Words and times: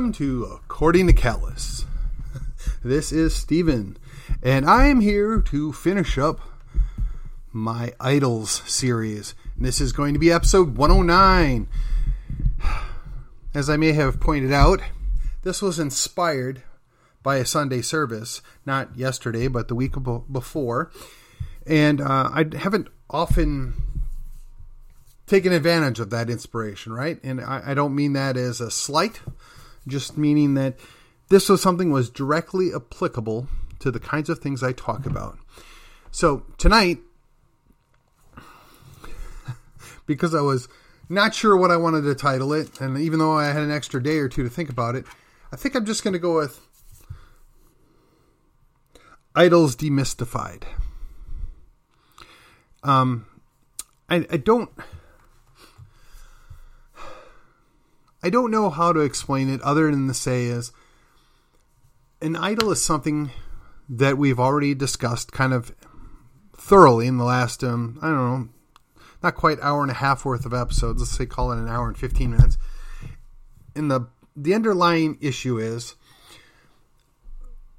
Welcome 0.00 0.12
to 0.14 0.44
According 0.44 1.08
to 1.08 1.12
Callus. 1.12 1.84
This 2.82 3.12
is 3.12 3.36
Steven, 3.36 3.98
and 4.42 4.64
I 4.64 4.86
am 4.86 5.02
here 5.02 5.42
to 5.42 5.74
finish 5.74 6.16
up 6.16 6.40
my 7.52 7.92
Idols 8.00 8.62
series. 8.64 9.34
This 9.58 9.78
is 9.78 9.92
going 9.92 10.14
to 10.14 10.18
be 10.18 10.32
episode 10.32 10.78
109. 10.78 11.68
As 13.54 13.68
I 13.68 13.76
may 13.76 13.92
have 13.92 14.20
pointed 14.20 14.54
out, 14.54 14.80
this 15.42 15.60
was 15.60 15.78
inspired 15.78 16.62
by 17.22 17.36
a 17.36 17.44
Sunday 17.44 17.82
service, 17.82 18.40
not 18.64 18.96
yesterday, 18.96 19.48
but 19.48 19.68
the 19.68 19.74
week 19.74 19.92
before. 20.32 20.90
And 21.66 22.00
uh, 22.00 22.30
I 22.32 22.46
haven't 22.56 22.88
often 23.10 23.74
taken 25.26 25.52
advantage 25.52 26.00
of 26.00 26.08
that 26.08 26.30
inspiration, 26.30 26.94
right? 26.94 27.22
And 27.22 27.42
I, 27.42 27.60
I 27.66 27.74
don't 27.74 27.94
mean 27.94 28.14
that 28.14 28.38
as 28.38 28.62
a 28.62 28.70
slight, 28.70 29.20
just 29.86 30.18
meaning 30.18 30.54
that 30.54 30.76
this 31.28 31.48
was 31.48 31.62
something 31.62 31.90
was 31.90 32.10
directly 32.10 32.74
applicable 32.74 33.48
to 33.78 33.90
the 33.90 34.00
kinds 34.00 34.28
of 34.28 34.38
things 34.38 34.62
I 34.62 34.72
talk 34.72 35.06
about. 35.06 35.38
So 36.10 36.44
tonight, 36.58 36.98
because 40.06 40.34
I 40.34 40.40
was 40.40 40.68
not 41.08 41.34
sure 41.34 41.56
what 41.56 41.70
I 41.70 41.76
wanted 41.76 42.02
to 42.02 42.14
title 42.14 42.52
it, 42.52 42.80
and 42.80 42.98
even 42.98 43.18
though 43.18 43.32
I 43.32 43.46
had 43.46 43.62
an 43.62 43.70
extra 43.70 44.02
day 44.02 44.18
or 44.18 44.28
two 44.28 44.42
to 44.42 44.50
think 44.50 44.68
about 44.68 44.94
it, 44.94 45.04
I 45.52 45.56
think 45.56 45.74
I'm 45.74 45.84
just 45.84 46.04
going 46.04 46.12
to 46.12 46.18
go 46.18 46.36
with 46.36 46.60
Idols 49.34 49.76
Demystified. 49.76 50.64
Um, 52.82 53.26
I, 54.08 54.26
I 54.30 54.36
don't. 54.36 54.70
I 58.22 58.30
don't 58.30 58.50
know 58.50 58.70
how 58.70 58.92
to 58.92 59.00
explain 59.00 59.48
it 59.48 59.60
other 59.62 59.90
than 59.90 60.08
to 60.08 60.14
say 60.14 60.44
is 60.44 60.72
an 62.20 62.36
idol 62.36 62.70
is 62.70 62.82
something 62.82 63.30
that 63.88 64.18
we've 64.18 64.38
already 64.38 64.74
discussed 64.74 65.32
kind 65.32 65.52
of 65.52 65.74
thoroughly 66.56 67.06
in 67.06 67.16
the 67.16 67.24
last 67.24 67.64
um, 67.64 67.98
I 68.02 68.08
don't 68.08 68.16
know 68.16 68.48
not 69.22 69.34
quite 69.34 69.60
hour 69.60 69.82
and 69.82 69.90
a 69.90 69.94
half 69.94 70.24
worth 70.24 70.46
of 70.46 70.54
episodes. 70.54 71.00
Let's 71.00 71.12
say 71.12 71.26
call 71.26 71.52
it 71.52 71.58
an 71.58 71.68
hour 71.68 71.88
and 71.88 71.96
15 71.96 72.30
minutes. 72.30 72.58
And 73.74 73.90
the 73.90 74.08
the 74.36 74.54
underlying 74.54 75.18
issue 75.20 75.58
is 75.58 75.96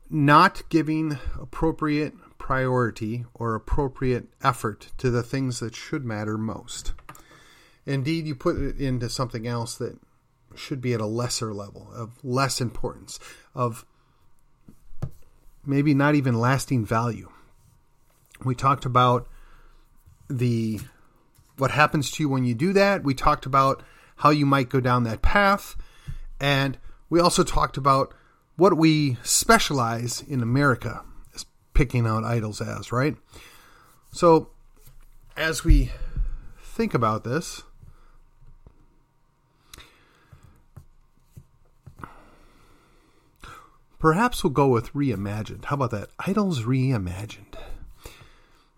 not 0.09 0.63
giving 0.69 1.17
appropriate 1.39 2.13
priority 2.37 3.25
or 3.33 3.55
appropriate 3.55 4.27
effort 4.43 4.89
to 4.97 5.09
the 5.09 5.23
things 5.23 5.59
that 5.59 5.75
should 5.75 6.03
matter 6.03 6.37
most. 6.37 6.93
Indeed 7.85 8.27
you 8.27 8.35
put 8.35 8.57
it 8.57 8.79
into 8.79 9.09
something 9.09 9.47
else 9.47 9.75
that 9.75 9.97
should 10.55 10.81
be 10.81 10.93
at 10.93 11.01
a 11.01 11.05
lesser 11.05 11.53
level 11.53 11.89
of 11.93 12.11
less 12.23 12.61
importance 12.61 13.19
of 13.55 13.85
maybe 15.65 15.93
not 15.93 16.15
even 16.15 16.39
lasting 16.39 16.85
value. 16.85 17.29
We 18.43 18.55
talked 18.55 18.85
about 18.85 19.27
the 20.29 20.79
what 21.57 21.71
happens 21.71 22.09
to 22.11 22.23
you 22.23 22.29
when 22.29 22.43
you 22.43 22.55
do 22.55 22.73
that. 22.73 23.03
We 23.03 23.13
talked 23.13 23.45
about 23.45 23.83
how 24.17 24.29
you 24.29 24.45
might 24.45 24.69
go 24.69 24.79
down 24.79 25.03
that 25.03 25.21
path 25.21 25.75
and 26.39 26.77
we 27.09 27.19
also 27.19 27.43
talked 27.43 27.77
about 27.77 28.13
what 28.55 28.77
we 28.77 29.17
specialize 29.23 30.21
in 30.21 30.41
America 30.41 31.03
as 31.35 31.45
picking 31.73 32.07
out 32.07 32.23
idols 32.23 32.61
as, 32.61 32.91
right? 32.91 33.15
So 34.11 34.49
as 35.37 35.63
we 35.63 35.91
think 36.61 36.93
about 36.93 37.23
this, 37.23 37.63
Perhaps 44.01 44.43
we'll 44.43 44.51
go 44.51 44.67
with 44.67 44.93
reimagined. 44.93 45.65
How 45.65 45.75
about 45.75 45.91
that? 45.91 46.09
Idols 46.17 46.63
reimagined. 46.63 47.53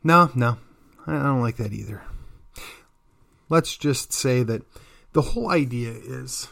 No, 0.03 0.29
no, 0.35 0.57
I 1.07 1.13
don't 1.13 1.39
like 1.39 1.55
that 1.55 1.71
either. 1.71 2.03
Let's 3.47 3.77
just 3.77 4.11
say 4.11 4.43
that 4.43 4.63
the 5.13 5.21
whole 5.21 5.49
idea 5.49 5.91
is, 5.91 6.49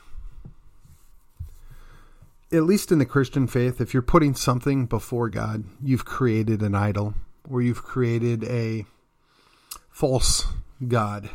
at 2.49 2.63
least 2.63 2.93
in 2.93 2.99
the 2.99 3.05
Christian 3.05 3.45
faith, 3.45 3.81
if 3.81 3.93
you're 3.93 4.01
putting 4.01 4.35
something 4.35 4.85
before 4.85 5.27
God, 5.27 5.65
you've 5.83 6.05
created 6.05 6.61
an 6.61 6.73
idol 6.73 7.13
or 7.49 7.61
you've 7.61 7.83
created 7.83 8.45
a 8.45 8.85
false 9.89 10.45
God. 10.87 11.29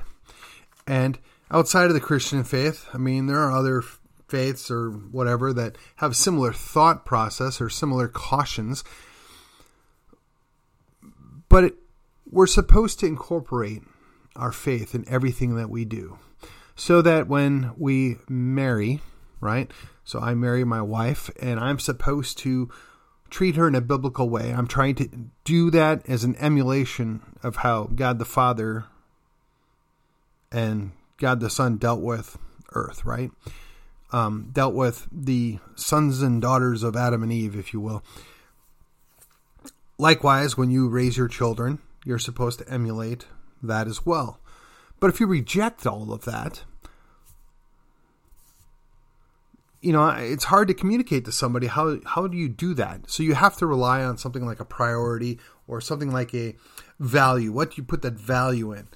And 0.87 1.19
outside 1.51 1.89
of 1.89 1.95
the 1.95 2.01
Christian 2.01 2.45
faith, 2.45 2.89
I 2.95 2.97
mean, 2.97 3.27
there 3.27 3.41
are 3.41 3.53
other 3.53 3.83
faiths 4.29 4.71
or 4.71 4.91
whatever 4.91 5.53
that 5.53 5.77
have 5.97 6.17
similar 6.17 6.53
thought 6.53 7.05
process 7.05 7.61
or 7.61 7.69
similar 7.69 8.09
cautions. 8.09 8.85
But 11.49 11.65
it, 11.65 11.75
we're 12.29 12.47
supposed 12.47 13.01
to 13.01 13.07
incorporate 13.07 13.83
our 14.35 14.53
faith 14.53 14.95
in 14.95 15.09
everything 15.09 15.57
that 15.57 15.71
we 15.71 15.85
do 15.85 16.19
so 16.75 17.01
that 17.03 17.27
when 17.27 17.73
we 17.77 18.19
marry, 18.29 19.01
right? 19.41 19.71
So 20.05 20.21
I 20.21 20.35
marry 20.35 20.65
my 20.65 20.83
wife 20.83 21.31
and 21.41 21.59
I'm 21.59 21.79
supposed 21.79 22.39
to 22.39 22.71
treat 23.31 23.57
her 23.57 23.67
in 23.67 23.75
a 23.75 23.81
biblical 23.81 24.29
way. 24.29 24.53
I'm 24.53 24.69
trying 24.69 24.95
to 24.97 25.09
do 25.45 25.71
that 25.71 26.09
as 26.09 26.23
an 26.23 26.37
emulation 26.37 27.23
of 27.43 27.57
how 27.57 27.85
God 27.85 28.19
the 28.19 28.25
Father 28.25 28.85
and 30.53 30.93
God 31.17 31.41
the 31.41 31.51
Son 31.51 31.77
dealt 31.77 32.01
with 32.01 32.39
earth, 32.73 33.05
right? 33.05 33.31
Um, 34.13 34.51
dealt 34.53 34.75
with 34.75 35.07
the 35.11 35.59
sons 35.75 36.23
and 36.23 36.41
daughters 36.41 36.83
of 36.83 36.97
Adam 36.97 37.23
and 37.23 37.33
Eve, 37.33 37.57
if 37.57 37.73
you 37.73 37.81
will. 37.81 38.03
Likewise, 39.99 40.57
when 40.57 40.71
you 40.71 40.89
raise 40.89 41.17
your 41.17 41.29
children, 41.29 41.79
you're 42.05 42.19
supposed 42.19 42.59
to 42.59 42.69
emulate 42.69 43.27
that 43.63 43.87
as 43.87 44.05
well. 44.05 44.39
But 45.01 45.11
if 45.11 45.21
you 45.21 45.27
reject 45.27 45.87
all 45.87 46.13
of 46.13 46.25
that, 46.25 46.65
you 49.81 49.93
know, 49.93 50.09
it's 50.09 50.45
hard 50.45 50.69
to 50.69 50.75
communicate 50.75 51.25
to 51.27 51.33
somebody 51.33 51.67
how 51.67 51.99
how 52.05 52.27
do 52.27 52.37
you 52.37 52.49
do 52.49 52.75
that? 52.75 53.11
So 53.11 53.23
you 53.23 53.35
have 53.35 53.57
to 53.59 53.67
rely 53.67 54.03
on 54.03 54.19
something 54.19 54.45
like 54.45 54.61
a 54.61 54.65
priority 54.65 55.39
or 55.69 55.81
something 55.81 56.11
like 56.11 56.35
a 56.35 56.57
value. 56.99 57.53
What 57.53 57.71
do 57.71 57.77
you 57.77 57.85
put 57.85 58.03
that 58.03 58.15
value 58.15 58.73
in? 58.73 58.89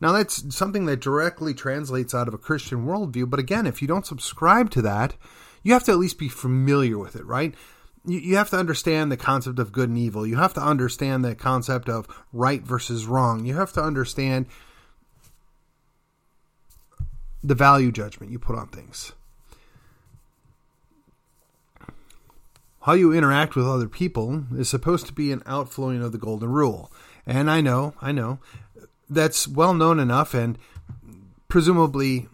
Now, 0.00 0.12
that's 0.12 0.54
something 0.54 0.86
that 0.86 1.00
directly 1.00 1.54
translates 1.54 2.14
out 2.14 2.28
of 2.28 2.34
a 2.34 2.38
Christian 2.38 2.84
worldview, 2.84 3.30
but 3.30 3.40
again, 3.40 3.66
if 3.66 3.80
you 3.80 3.88
don't 3.88 4.06
subscribe 4.06 4.70
to 4.70 4.82
that, 4.82 5.14
you 5.62 5.72
have 5.72 5.84
to 5.84 5.92
at 5.92 5.98
least 5.98 6.18
be 6.18 6.28
familiar 6.28 6.98
with 6.98 7.16
it, 7.16 7.24
right? 7.24 7.54
You, 8.06 8.36
have 8.36 8.50
to 8.50 8.58
understand 8.58 9.10
the 9.10 9.16
concept 9.16 9.58
of 9.58 9.72
good 9.72 9.88
and 9.88 9.96
evil. 9.96 10.26
You 10.26 10.36
have 10.36 10.52
to 10.54 10.60
understand 10.60 11.24
the 11.24 11.34
concept 11.34 11.88
of 11.88 12.06
right 12.34 12.62
versus 12.62 13.06
wrong. 13.06 13.46
You 13.46 13.54
have 13.54 13.72
to 13.72 13.82
understand 13.82 14.44
the 17.42 17.54
value 17.54 17.90
judgment 17.90 18.30
you 18.30 18.38
put 18.38 18.56
on 18.56 18.68
things. 18.68 19.12
How 22.82 22.92
you 22.92 23.14
interact 23.14 23.56
with 23.56 23.66
other 23.66 23.88
people 23.88 24.44
is 24.54 24.68
supposed 24.68 25.06
to 25.06 25.14
be 25.14 25.32
an 25.32 25.42
outflowing 25.46 26.02
of 26.02 26.12
the 26.12 26.18
golden 26.18 26.50
rule. 26.50 26.92
And 27.26 27.50
I 27.50 27.62
know, 27.62 27.94
I 28.02 28.12
know, 28.12 28.38
that's 29.08 29.46
well 29.46 29.74
known 29.74 29.98
enough 30.00 30.34
and 30.34 30.58
presumably 31.48 32.28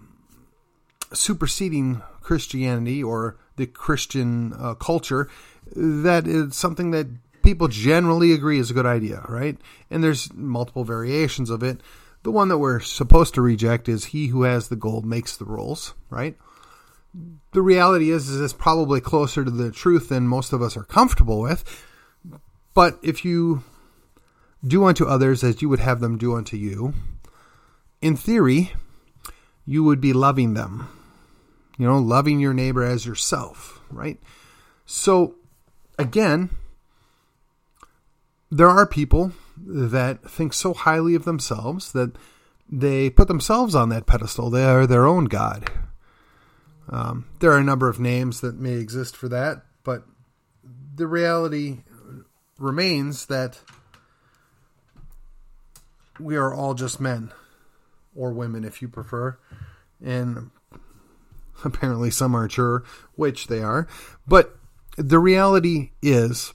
superseding 1.12 2.02
Christianity 2.20 3.02
or 3.02 3.36
the 3.56 3.66
Christian 3.66 4.52
uh, 4.52 4.74
culture 4.74 5.28
that 5.74 6.26
is 6.26 6.56
something 6.56 6.90
that 6.90 7.06
people 7.42 7.68
generally 7.68 8.32
agree 8.32 8.58
is 8.58 8.70
a 8.70 8.74
good 8.74 8.86
idea, 8.86 9.24
right? 9.28 9.56
And 9.90 10.02
there's 10.02 10.32
multiple 10.34 10.84
variations 10.84 11.50
of 11.50 11.62
it. 11.62 11.80
The 12.22 12.30
one 12.30 12.48
that 12.48 12.58
we're 12.58 12.80
supposed 12.80 13.34
to 13.34 13.40
reject 13.40 13.88
is 13.88 14.06
he 14.06 14.28
who 14.28 14.42
has 14.42 14.68
the 14.68 14.76
gold 14.76 15.06
makes 15.06 15.36
the 15.36 15.44
rules, 15.44 15.94
right? 16.10 16.36
The 17.52 17.62
reality 17.62 18.10
is, 18.10 18.28
is 18.28 18.40
it's 18.40 18.52
probably 18.52 19.00
closer 19.00 19.44
to 19.44 19.50
the 19.50 19.70
truth 19.70 20.10
than 20.10 20.28
most 20.28 20.52
of 20.52 20.62
us 20.62 20.76
are 20.76 20.84
comfortable 20.84 21.40
with. 21.40 21.86
But 22.74 22.98
if 23.02 23.24
you 23.24 23.64
do 24.64 24.84
unto 24.84 25.06
others 25.06 25.42
as 25.42 25.62
you 25.62 25.68
would 25.68 25.80
have 25.80 26.00
them 26.00 26.18
do 26.18 26.34
unto 26.34 26.56
you, 26.56 26.94
in 28.02 28.16
theory, 28.16 28.72
you 29.64 29.84
would 29.84 30.00
be 30.00 30.12
loving 30.12 30.54
them. 30.54 30.88
You 31.78 31.86
know, 31.86 31.98
loving 31.98 32.40
your 32.40 32.52
neighbor 32.52 32.82
as 32.82 33.06
yourself, 33.06 33.80
right? 33.90 34.18
So, 34.84 35.36
again, 35.98 36.50
there 38.50 38.68
are 38.68 38.86
people 38.86 39.32
that 39.56 40.28
think 40.28 40.52
so 40.52 40.74
highly 40.74 41.14
of 41.14 41.24
themselves 41.24 41.92
that 41.92 42.12
they 42.68 43.08
put 43.10 43.28
themselves 43.28 43.74
on 43.74 43.88
that 43.88 44.06
pedestal. 44.06 44.50
They 44.50 44.64
are 44.64 44.86
their 44.86 45.06
own 45.06 45.24
God. 45.24 45.70
Um, 46.88 47.26
there 47.38 47.52
are 47.52 47.58
a 47.58 47.64
number 47.64 47.88
of 47.88 48.00
names 48.00 48.40
that 48.40 48.58
may 48.58 48.72
exist 48.72 49.16
for 49.16 49.28
that, 49.28 49.62
but 49.84 50.04
the 50.94 51.06
reality 51.06 51.78
remains 52.58 53.26
that 53.26 53.60
we 56.20 56.36
are 56.36 56.54
all 56.54 56.74
just 56.74 57.00
men 57.00 57.32
or 58.14 58.32
women 58.32 58.64
if 58.64 58.82
you 58.82 58.88
prefer 58.88 59.38
and 60.04 60.50
Apparently, 61.64 62.10
some 62.10 62.34
aren't 62.34 62.52
sure 62.52 62.84
which 63.14 63.46
they 63.46 63.60
are. 63.60 63.86
But 64.26 64.56
the 64.96 65.18
reality 65.18 65.90
is 66.02 66.54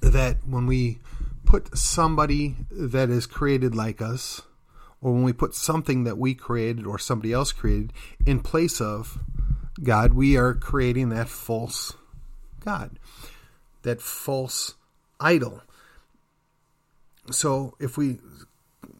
that 0.00 0.38
when 0.46 0.66
we 0.66 0.98
put 1.44 1.76
somebody 1.76 2.56
that 2.70 3.10
is 3.10 3.26
created 3.26 3.74
like 3.74 4.00
us, 4.00 4.42
or 5.02 5.12
when 5.12 5.22
we 5.22 5.32
put 5.32 5.54
something 5.54 6.04
that 6.04 6.18
we 6.18 6.34
created 6.34 6.86
or 6.86 6.98
somebody 6.98 7.32
else 7.32 7.52
created 7.52 7.92
in 8.26 8.40
place 8.40 8.80
of 8.80 9.18
God, 9.82 10.12
we 10.12 10.36
are 10.36 10.54
creating 10.54 11.08
that 11.08 11.28
false 11.28 11.94
God, 12.62 12.98
that 13.82 14.02
false 14.02 14.74
idol. 15.18 15.62
So 17.30 17.74
if 17.80 17.96
we 17.96 18.18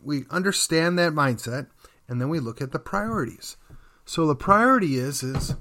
we 0.02 0.24
understand 0.30 0.98
that 0.98 1.12
mindset 1.12 1.66
and 2.08 2.20
then 2.20 2.28
we 2.28 2.40
look 2.40 2.60
at 2.60 2.72
the 2.72 2.78
priorities. 2.78 3.56
So 4.04 4.26
the 4.26 4.34
priority 4.34 4.96
is 4.96 5.22
is 5.22 5.54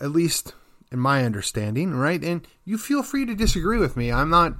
at 0.00 0.10
least 0.10 0.54
in 0.90 0.98
my 0.98 1.24
understanding, 1.24 1.94
right? 1.94 2.22
And 2.22 2.46
you 2.64 2.76
feel 2.76 3.02
free 3.02 3.24
to 3.24 3.34
disagree 3.34 3.78
with 3.78 3.96
me. 3.96 4.12
I'm 4.12 4.30
not 4.30 4.54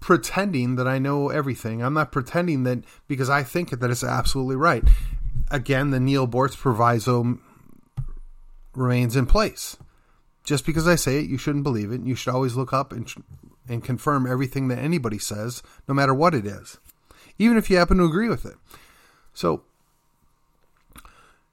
pretending 0.00 0.76
that 0.76 0.86
I 0.86 0.98
know 0.98 1.30
everything. 1.30 1.82
I'm 1.82 1.94
not 1.94 2.12
pretending 2.12 2.62
that 2.64 2.84
because 3.08 3.30
I 3.30 3.42
think 3.42 3.70
that 3.70 3.90
it's 3.90 4.04
absolutely 4.04 4.56
right. 4.56 4.84
Again, 5.50 5.90
the 5.90 5.98
Neil 5.98 6.28
Boortz 6.28 6.56
proviso 6.56 7.38
remains 8.74 9.16
in 9.16 9.26
place. 9.26 9.76
Just 10.44 10.66
because 10.66 10.86
I 10.86 10.94
say 10.94 11.18
it, 11.18 11.30
you 11.30 11.38
shouldn't 11.38 11.64
believe 11.64 11.90
it. 11.90 12.02
You 12.02 12.14
should 12.14 12.34
always 12.34 12.54
look 12.54 12.72
up 12.72 12.92
and 12.92 13.10
and 13.68 13.84
confirm 13.84 14.26
everything 14.26 14.68
that 14.68 14.78
anybody 14.78 15.18
says, 15.18 15.62
no 15.88 15.94
matter 15.94 16.14
what 16.14 16.34
it 16.34 16.46
is, 16.46 16.78
even 17.38 17.56
if 17.56 17.70
you 17.70 17.76
happen 17.76 17.98
to 17.98 18.04
agree 18.04 18.28
with 18.28 18.44
it. 18.44 18.56
So 19.32 19.62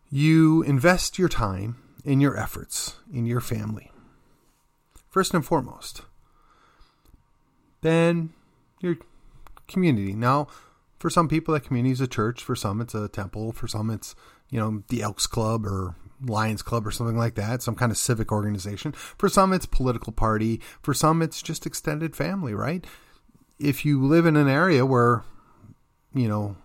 you 0.10 0.62
invest 0.64 1.18
your 1.18 1.30
time 1.30 1.78
in 2.04 2.20
your 2.20 2.38
efforts 2.38 2.96
in 3.14 3.26
your 3.26 3.40
family 3.42 3.92
first 5.12 5.34
and 5.34 5.46
foremost. 5.46 6.02
Then 7.82 8.34
your 8.80 8.98
community. 9.68 10.14
Now, 10.14 10.48
for 10.98 11.10
some 11.10 11.28
people, 11.28 11.54
that 11.54 11.64
community 11.64 11.92
is 11.92 12.02
a 12.02 12.08
church. 12.08 12.44
For 12.44 12.56
some, 12.56 12.82
it's 12.82 12.96
a 12.96 13.08
temple. 13.08 13.52
For 13.52 13.68
some, 13.68 13.90
it's 13.90 14.16
you 14.50 14.60
know 14.60 14.84
the 14.88 15.02
Elks 15.02 15.28
Club 15.28 15.66
or 15.66 15.96
Lions 16.26 16.62
Club 16.62 16.86
or 16.86 16.92
something 16.92 17.18
like 17.18 17.36
that, 17.36 17.62
some 17.62 17.76
kind 17.76 17.92
of 17.92 17.98
civic 17.98 18.32
organization. 18.32 18.92
For 18.92 19.30
some, 19.30 19.54
it's 19.54 19.66
political 19.66 20.14
party. 20.14 20.62
For 20.82 20.94
some, 20.94 21.22
it's 21.22 21.42
just 21.42 21.66
extended 21.66 22.16
family. 22.16 22.54
Right? 22.54 22.86
If 23.60 23.86
you 23.86 24.04
live 24.04 24.26
in 24.26 24.36
an 24.36 24.48
area 24.48 24.86
where 24.86 25.24
you 26.14 26.28
know 26.28 26.56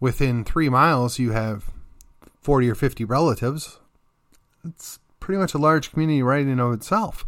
within 0.00 0.44
three 0.44 0.68
miles 0.68 1.18
you 1.18 1.32
have 1.32 1.70
40 2.40 2.70
or 2.70 2.74
50 2.74 3.04
relatives, 3.04 3.78
it's 4.64 4.98
pretty 5.20 5.38
much 5.38 5.54
a 5.54 5.58
large 5.58 5.92
community 5.92 6.22
right 6.22 6.42
in 6.42 6.48
and 6.48 6.60
of 6.60 6.72
itself. 6.72 7.26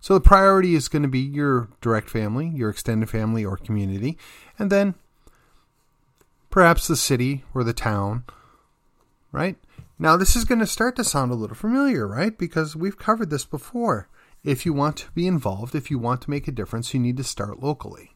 So 0.00 0.14
the 0.14 0.20
priority 0.20 0.74
is 0.74 0.88
going 0.88 1.02
to 1.02 1.08
be 1.08 1.20
your 1.20 1.68
direct 1.80 2.10
family, 2.10 2.48
your 2.48 2.68
extended 2.68 3.08
family 3.08 3.44
or 3.44 3.56
community, 3.56 4.18
and 4.58 4.70
then 4.70 4.94
perhaps 6.50 6.86
the 6.86 6.96
city 6.96 7.42
or 7.54 7.64
the 7.64 7.72
town, 7.72 8.24
right? 9.32 9.56
Now, 9.98 10.16
this 10.16 10.34
is 10.34 10.44
going 10.44 10.58
to 10.58 10.66
start 10.66 10.96
to 10.96 11.04
sound 11.04 11.30
a 11.30 11.36
little 11.36 11.56
familiar, 11.56 12.06
right? 12.06 12.36
Because 12.36 12.74
we've 12.74 12.98
covered 12.98 13.30
this 13.30 13.44
before. 13.44 14.08
If 14.42 14.66
you 14.66 14.72
want 14.72 14.96
to 14.98 15.10
be 15.12 15.26
involved, 15.26 15.74
if 15.74 15.90
you 15.90 15.98
want 15.98 16.22
to 16.22 16.30
make 16.30 16.48
a 16.48 16.52
difference, 16.52 16.92
you 16.92 17.00
need 17.00 17.16
to 17.16 17.24
start 17.24 17.62
locally. 17.62 18.14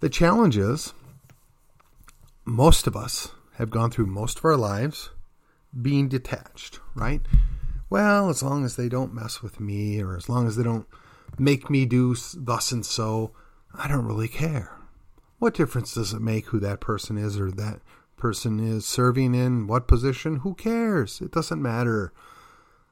The 0.00 0.10
challenge 0.10 0.56
is 0.56 0.94
most 2.44 2.86
of 2.86 2.96
us 2.96 3.32
have 3.54 3.70
gone 3.70 3.90
through 3.90 4.06
most 4.06 4.38
of 4.38 4.44
our 4.44 4.56
lives 4.56 5.10
being 5.80 6.08
detached, 6.08 6.80
right? 6.94 7.22
well, 7.92 8.30
as 8.30 8.42
long 8.42 8.64
as 8.64 8.76
they 8.76 8.88
don't 8.88 9.12
mess 9.12 9.42
with 9.42 9.60
me 9.60 10.00
or 10.00 10.16
as 10.16 10.26
long 10.26 10.46
as 10.46 10.56
they 10.56 10.62
don't 10.62 10.86
make 11.38 11.68
me 11.68 11.84
do 11.84 12.16
thus 12.34 12.72
and 12.72 12.86
so, 12.86 13.32
I 13.74 13.86
don't 13.86 14.06
really 14.06 14.28
care. 14.28 14.78
What 15.38 15.52
difference 15.52 15.92
does 15.92 16.14
it 16.14 16.22
make 16.22 16.46
who 16.46 16.58
that 16.60 16.80
person 16.80 17.18
is 17.18 17.38
or 17.38 17.50
that 17.50 17.82
person 18.22 18.60
is 18.60 18.86
serving 18.86 19.34
in 19.34 19.66
what 19.66 19.88
position? 19.88 20.36
Who 20.36 20.54
cares? 20.54 21.20
It 21.20 21.32
doesn't 21.32 21.60
matter. 21.60 22.12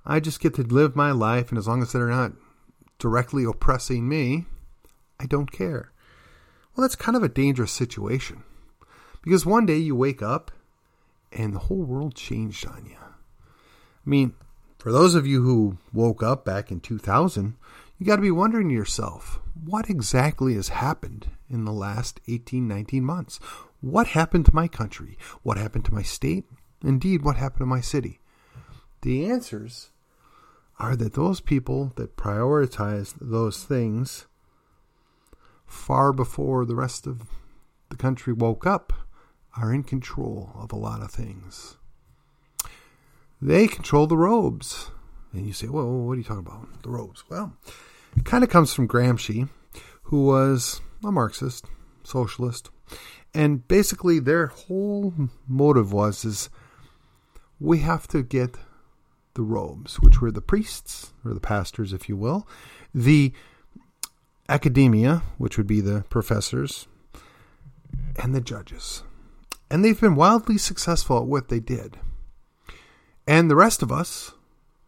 I 0.05 0.19
just 0.19 0.41
get 0.41 0.55
to 0.55 0.63
live 0.65 0.97
my 0.97 1.13
life, 1.13 1.51
and 1.51 1.59
as 1.59 1.69
long 1.69 1.83
as 1.83 1.93
they're 1.93 2.09
not 2.09 2.33
directly 2.99 3.45
oppressing 3.45 4.09
me, 4.09 4.47
I 5.21 5.27
don't 5.27 5.53
care. 5.53 5.93
Well, 6.75 6.83
that's 6.83 6.97
kind 6.97 7.17
of 7.17 7.23
a 7.23 7.29
dangerous 7.29 7.71
situation 7.71 8.43
because 9.23 9.47
one 9.47 9.67
day 9.67 9.77
you 9.77 9.95
wake 9.95 10.21
up 10.21 10.51
and 11.31 11.55
the 11.55 11.61
whole 11.61 11.85
world 11.85 12.17
changed 12.17 12.67
on 12.67 12.87
you. 12.87 12.99
I 12.99 14.11
mean, 14.11 14.35
for 14.81 14.91
those 14.91 15.15
of 15.15 15.29
you 15.29 15.43
who 15.45 15.79
woke 15.93 16.25
up 16.25 16.45
back 16.45 16.73
in 16.73 16.81
2000, 16.81 17.57
you 17.99 18.05
got 18.05 18.17
to 18.17 18.23
be 18.23 18.33
wondering 18.33 18.69
to 18.71 18.75
yourself, 18.75 19.39
what 19.65 19.89
exactly 19.89 20.55
has 20.55 20.71
happened 20.71 21.29
in 21.49 21.67
the 21.67 21.73
last 21.73 22.19
18, 22.27 22.67
19 22.67 23.05
months? 23.05 23.39
What 23.81 24.09
happened 24.09 24.47
to 24.47 24.55
my 24.55 24.69
country? 24.69 25.17
What 25.43 25.57
happened 25.57 25.85
to 25.87 25.95
my 25.95 26.03
state? 26.03 26.45
Indeed, 26.83 27.23
what 27.23 27.37
happened 27.37 27.61
to 27.61 27.67
my 27.67 27.81
city? 27.81 28.21
The 29.03 29.25
answers 29.25 29.91
are 30.79 30.97
that 30.97 31.15
those 31.15 31.41
people 31.41 31.93
that 31.97 32.17
prioritized 32.17 33.15
those 33.21 33.65
things 33.65 34.27
far 35.67 36.13
before 36.13 36.65
the 36.65 36.75
rest 36.75 37.07
of 37.07 37.23
the 37.91 37.97
country 37.97 38.33
woke 38.33 38.67
up 38.67 38.93
are 39.57 39.73
in 39.73 39.83
control 39.83 40.53
of 40.55 40.73
a 40.73 40.77
lot 40.77 41.03
of 41.03 41.11
things. 41.11 41.77
They 43.41 43.67
control 43.67 44.07
the 44.07 44.17
robes. 44.17 44.91
And 45.33 45.47
you 45.47 45.53
say, 45.53 45.69
well, 45.69 45.87
what 45.87 46.13
are 46.13 46.17
you 46.17 46.25
talking 46.25 46.47
about? 46.47 46.83
The 46.83 46.91
robes. 46.91 47.25
Well, 47.31 47.57
it 48.17 48.25
kind 48.25 48.43
of 48.43 48.51
comes 48.51 48.73
from 48.73 48.89
Gramsci, 48.89 49.49
who 50.05 50.25
was 50.25 50.81
a 51.05 51.13
Marxist, 51.13 51.65
socialist. 52.03 52.71
And 53.35 53.67
basically 53.69 54.19
their 54.19 54.49
whole 54.49 55.15
motive 55.47 55.93
was 55.93 56.25
is 56.25 56.51
we 57.59 57.79
have 57.79 58.09
to 58.09 58.23
get 58.23 58.57
the 59.35 59.43
robes, 59.43 60.01
which 60.01 60.21
were 60.21 60.33
the 60.33 60.41
priests, 60.41 61.13
or 61.25 61.33
the 61.33 61.41
pastors, 61.41 61.93
if 61.93 62.09
you 62.09 62.17
will, 62.17 62.49
the 62.95 63.33
academia, 64.49 65.23
which 65.39 65.57
would 65.57 65.67
be 65.67 65.81
the 65.81 66.05
professors, 66.11 66.89
and 68.17 68.35
the 68.35 68.41
judges. 68.41 69.05
And 69.71 69.85
they've 69.85 70.01
been 70.01 70.17
wildly 70.17 70.59
successful 70.59 71.19
at 71.19 71.27
what 71.27 71.49
they 71.49 71.61
did. 71.61 71.99
And 73.27 73.49
the 73.49 73.57
rest 73.57 73.83
of 73.83 73.93
us, 73.93 74.33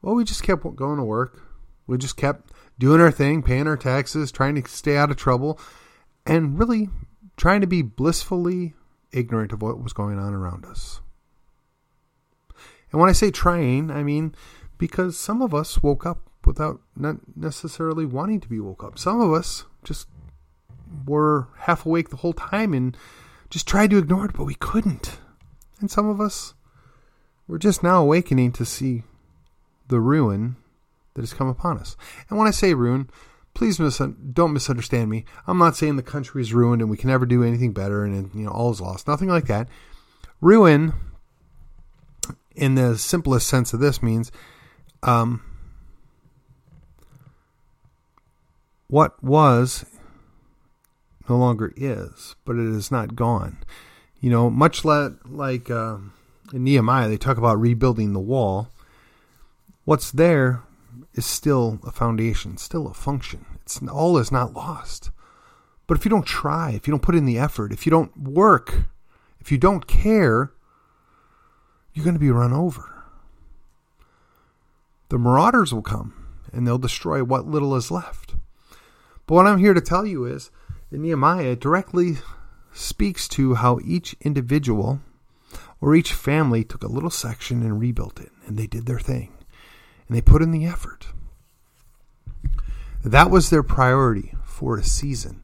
well, 0.01 0.17
we 0.17 0.25
just 0.25 0.43
kept 0.43 0.63
going 0.75 0.97
to 0.97 1.05
work. 1.05 1.41
We 1.87 1.99
just 1.99 2.17
kept 2.17 2.51
doing 2.79 3.01
our 3.01 3.13
thing, 3.13 3.43
paying 3.43 3.69
our 3.69 3.77
taxes, 3.77 4.33
trying 4.33 4.61
to 4.61 4.69
stay 4.69 4.97
out 4.97 5.11
of 5.11 5.17
trouble, 5.17 5.61
and 6.27 6.59
really 6.59 6.89
trying 7.37 7.61
to 7.61 7.67
be 7.67 7.83
blissfully 7.83 8.75
ignorant 9.13 9.53
of 9.53 9.63
what 9.63 9.83
was 9.83 9.93
going 9.93 10.19
on 10.19 10.35
around 10.35 10.65
us. 10.65 11.01
And 12.91 13.01
when 13.01 13.09
I 13.11 13.13
say 13.13 13.31
trying, 13.31 13.91
I 13.91 14.03
mean 14.03 14.35
because 14.79 15.17
some 15.17 15.43
of 15.43 15.55
us 15.55 15.83
woke 15.83 16.05
up 16.05 16.29
without 16.45 16.81
not 16.97 17.17
necessarily 17.37 18.05
wanting 18.05 18.41
to 18.41 18.49
be 18.49 18.59
woke 18.59 18.83
up. 18.83 18.99
Some 18.99 19.21
of 19.21 19.33
us 19.33 19.65
just 19.85 20.09
were 21.07 21.49
half 21.57 21.87
awake 21.87 22.11
the 22.11 22.17
whole 22.17 22.33
time 22.33 22.75
and 22.75 22.97
just 23.49 23.69
tried 23.69 23.91
to 23.91 23.99
ignore 23.99 24.25
it, 24.25 24.33
but 24.35 24.45
we 24.45 24.57
couldn't. 24.57 25.19
And 25.81 25.91
some 25.91 26.09
of 26.09 26.21
us 26.21 26.55
we're 27.47 27.59
just 27.59 27.83
now 27.83 28.03
awakening 28.03 28.53
to 28.53 28.65
see 28.65 29.03
the 29.89 30.01
ruin 30.01 30.57
that 31.15 31.23
has 31.23 31.35
come 31.35 31.49
upon 31.49 31.79
us. 31.79 31.97
And 32.29 32.39
when 32.39 32.49
I 32.49 32.51
say 32.53 32.73
ruin, 32.75 33.11
please 33.55 33.79
mis- 33.79 34.01
don't 34.33 34.53
misunderstand 34.53 35.11
me. 35.11 35.25
I'm 35.47 35.59
not 35.59 35.77
saying 35.77 35.97
the 35.97 36.03
country 36.03 36.43
is 36.43 36.55
ruined 36.55 36.83
and 36.83 36.91
we 36.91 36.97
can 36.97 37.11
never 37.11 37.27
do 37.27 37.43
anything 37.43 37.73
better 37.73 38.05
and 38.05 38.35
you 38.35 38.45
know 38.45 38.51
all 38.51 38.71
is 38.71 38.81
lost. 38.81 39.07
Nothing 39.07 39.29
like 39.29 39.47
that. 39.47 39.69
Ruin, 40.41 40.93
in 42.55 42.75
the 42.75 42.99
simplest 42.99 43.47
sense 43.49 43.73
of 43.73 43.81
this, 43.81 44.03
means 44.03 44.33
um, 45.03 45.43
what 48.89 49.23
was 49.23 49.85
no 51.29 51.37
longer 51.37 51.73
is, 51.77 52.35
but 52.45 52.57
it 52.57 52.67
is 52.67 52.91
not 52.91 53.15
gone. 53.15 53.59
You 54.21 54.31
know, 54.31 54.51
much 54.51 54.85
le- 54.85 55.17
like. 55.25 55.71
Um, 55.71 56.13
in 56.53 56.65
Nehemiah, 56.65 57.09
they 57.09 57.17
talk 57.17 57.39
about 57.39 57.61
rebuilding 57.61 58.13
the 58.13 58.21
wall. 58.21 58.69
What's 59.85 60.11
there 60.11 60.63
is 61.15 61.27
still 61.27 61.79
a 61.85 61.91
foundation, 61.91 62.57
still 62.57 62.87
a 62.87 62.95
function. 62.95 63.47
It's 63.63 63.81
all 63.83 64.19
is 64.19 64.33
not 64.33 64.55
lost. 64.55 65.11
But 65.87 65.99
if 65.99 66.05
you 66.05 66.11
don't 66.11 66.27
try, 66.27 66.71
if 66.71 66.87
you 66.87 66.93
don't 66.93 67.03
put 67.03 67.15
in 67.15 67.27
the 67.27 67.39
effort, 67.39 67.73
if 67.73 67.87
you 67.87 67.91
don't 67.91 68.17
work, 68.17 68.85
if 69.41 69.53
you 69.53 69.59
don't 69.59 69.87
care, 69.87 70.53
you're 71.93 72.05
going 72.05 72.15
to 72.15 72.21
be 72.21 72.31
run 72.31 72.53
over. 72.53 73.05
The 75.09 75.19
marauders 75.19 75.75
will 75.75 75.83
come 75.83 76.15
and 76.53 76.67
they'll 76.67 76.79
destroy 76.79 77.23
what 77.23 77.47
little 77.47 77.75
is 77.77 77.91
left. 77.91 78.35
But 79.27 79.35
what 79.35 79.47
I'm 79.47 79.59
here 79.59 79.75
to 79.75 79.81
tell 79.81 80.07
you 80.07 80.25
is 80.25 80.51
in 80.91 81.03
Nehemiah, 81.03 81.57
directly 81.57 82.19
speaks 82.73 83.27
to 83.29 83.55
how 83.55 83.79
each 83.85 84.15
individual 84.21 85.01
or 85.81 85.95
each 85.95 86.13
family 86.13 86.65
took 86.65 86.83
a 86.83 86.89
little 86.89 87.11
section 87.11 87.63
and 87.63 87.81
rebuilt 87.81 88.21
it, 88.21 88.31
and 88.47 88.59
they 88.59 88.67
did 88.67 88.87
their 88.87 89.01
thing, 89.01 89.33
and 90.13 90.19
they 90.19 90.21
put 90.21 90.43
in 90.43 90.51
the 90.51 90.67
effort. 90.67 91.07
That 93.03 93.31
was 93.31 93.49
their 93.49 93.63
priority 93.63 94.35
for 94.45 94.77
a 94.77 94.85
season. 94.85 95.43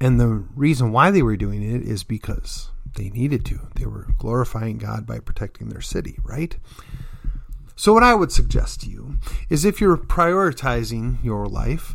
And 0.00 0.18
the 0.18 0.46
reason 0.54 0.90
why 0.90 1.10
they 1.10 1.20
were 1.20 1.36
doing 1.36 1.62
it 1.62 1.82
is 1.82 2.02
because 2.02 2.70
they 2.96 3.10
needed 3.10 3.44
to. 3.44 3.68
They 3.74 3.84
were 3.84 4.06
glorifying 4.16 4.78
God 4.78 5.06
by 5.06 5.18
protecting 5.18 5.68
their 5.68 5.82
city, 5.82 6.16
right? 6.24 6.56
So, 7.74 7.92
what 7.92 8.02
I 8.02 8.14
would 8.14 8.32
suggest 8.32 8.80
to 8.80 8.90
you 8.90 9.18
is 9.50 9.66
if 9.66 9.82
you're 9.82 9.98
prioritizing 9.98 11.22
your 11.22 11.44
life 11.44 11.94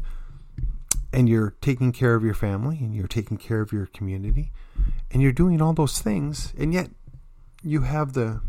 and 1.11 1.27
you're 1.27 1.55
taking 1.59 1.91
care 1.91 2.13
of 2.13 2.23
your 2.23 2.35
family 2.35 2.77
and 2.81 2.93
you're 2.93 3.07
taking 3.07 3.37
care 3.37 3.61
of 3.61 3.71
your 3.71 3.87
community 3.87 4.51
and 5.09 5.23
you're 5.23 5.31
doing 5.31 5.59
all 5.59 5.73
those 5.73 5.97
things, 5.97 6.53
and 6.55 6.71
yet 6.71 6.91
you 7.63 7.81
have 7.81 8.13
the 8.13 8.41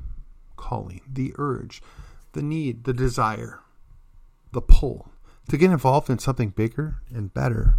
calling, 0.57 1.01
the 1.11 1.33
urge, 1.39 1.81
the 2.33 2.43
need, 2.43 2.85
the 2.85 2.93
desire, 2.93 3.61
the 4.53 4.61
pull 4.63 5.11
to 5.49 5.57
get 5.57 5.71
involved 5.71 6.09
in 6.09 6.19
something 6.19 6.51
bigger 6.51 6.97
and 7.13 7.33
better. 7.35 7.75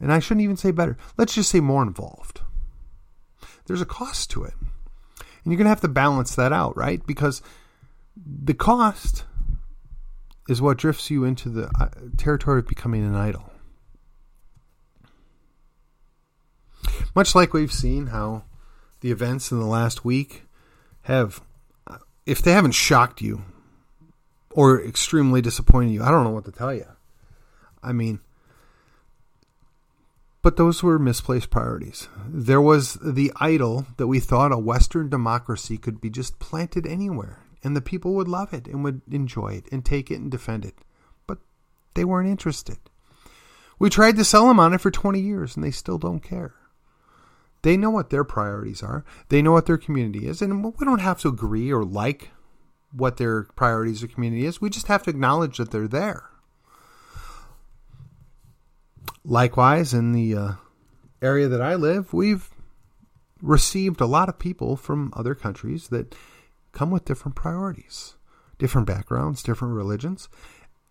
And 0.00 0.12
I 0.12 0.18
shouldn't 0.18 0.44
even 0.44 0.56
say 0.56 0.70
better. 0.70 0.96
Let's 1.16 1.34
just 1.34 1.50
say 1.50 1.60
more 1.60 1.82
involved. 1.82 2.40
There's 3.66 3.80
a 3.80 3.86
cost 3.86 4.30
to 4.30 4.44
it. 4.44 4.54
And 5.18 5.52
you're 5.52 5.56
going 5.56 5.64
to 5.64 5.70
have 5.70 5.80
to 5.82 5.88
balance 5.88 6.34
that 6.36 6.52
out, 6.52 6.76
right? 6.76 7.04
Because 7.06 7.42
the 8.16 8.54
cost 8.54 9.24
is 10.48 10.60
what 10.60 10.78
drifts 10.78 11.10
you 11.10 11.24
into 11.24 11.48
the 11.48 11.70
uh, 11.80 11.88
territory 12.16 12.60
of 12.60 12.68
becoming 12.68 13.04
an 13.04 13.14
idol. 13.14 13.50
Much 17.14 17.34
like 17.34 17.52
we've 17.52 17.72
seen 17.72 18.08
how 18.08 18.44
the 19.00 19.10
events 19.10 19.50
in 19.50 19.58
the 19.58 19.66
last 19.66 20.04
week 20.04 20.44
have, 21.02 21.40
if 22.26 22.42
they 22.42 22.52
haven't 22.52 22.72
shocked 22.72 23.20
you 23.20 23.42
or 24.50 24.82
extremely 24.82 25.40
disappointed 25.40 25.92
you, 25.92 26.02
I 26.02 26.10
don't 26.10 26.24
know 26.24 26.30
what 26.30 26.44
to 26.46 26.52
tell 26.52 26.72
you. 26.72 26.86
I 27.82 27.92
mean, 27.92 28.20
but 30.42 30.56
those 30.56 30.82
were 30.82 30.98
misplaced 30.98 31.50
priorities. 31.50 32.08
There 32.28 32.60
was 32.60 32.94
the 32.94 33.32
idol 33.36 33.86
that 33.96 34.06
we 34.06 34.20
thought 34.20 34.52
a 34.52 34.58
Western 34.58 35.08
democracy 35.08 35.78
could 35.78 36.00
be 36.00 36.10
just 36.10 36.38
planted 36.38 36.86
anywhere 36.86 37.40
and 37.64 37.74
the 37.74 37.80
people 37.80 38.14
would 38.14 38.28
love 38.28 38.52
it 38.52 38.68
and 38.68 38.84
would 38.84 39.00
enjoy 39.10 39.54
it 39.54 39.64
and 39.72 39.84
take 39.84 40.10
it 40.10 40.20
and 40.20 40.30
defend 40.30 40.66
it. 40.66 40.74
But 41.26 41.38
they 41.94 42.04
weren't 42.04 42.28
interested. 42.28 42.76
We 43.78 43.90
tried 43.90 44.16
to 44.16 44.24
sell 44.24 44.46
them 44.46 44.60
on 44.60 44.74
it 44.74 44.80
for 44.80 44.90
20 44.90 45.18
years 45.18 45.56
and 45.56 45.64
they 45.64 45.70
still 45.70 45.98
don't 45.98 46.20
care. 46.20 46.54
They 47.64 47.78
know 47.78 47.88
what 47.88 48.10
their 48.10 48.24
priorities 48.24 48.82
are. 48.82 49.06
They 49.30 49.40
know 49.40 49.52
what 49.52 49.64
their 49.64 49.78
community 49.78 50.28
is. 50.28 50.42
And 50.42 50.62
we 50.62 50.84
don't 50.84 50.98
have 50.98 51.18
to 51.20 51.28
agree 51.28 51.72
or 51.72 51.82
like 51.82 52.30
what 52.92 53.16
their 53.16 53.44
priorities 53.56 54.04
or 54.04 54.06
community 54.06 54.44
is. 54.44 54.60
We 54.60 54.68
just 54.68 54.88
have 54.88 55.02
to 55.04 55.10
acknowledge 55.10 55.56
that 55.56 55.70
they're 55.70 55.88
there. 55.88 56.28
Likewise, 59.24 59.94
in 59.94 60.12
the 60.12 60.36
uh, 60.36 60.52
area 61.22 61.48
that 61.48 61.62
I 61.62 61.74
live, 61.74 62.12
we've 62.12 62.50
received 63.40 64.02
a 64.02 64.06
lot 64.06 64.28
of 64.28 64.38
people 64.38 64.76
from 64.76 65.10
other 65.16 65.34
countries 65.34 65.88
that 65.88 66.14
come 66.72 66.90
with 66.90 67.06
different 67.06 67.34
priorities, 67.34 68.16
different 68.58 68.86
backgrounds, 68.86 69.42
different 69.42 69.72
religions. 69.72 70.28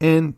And 0.01 0.37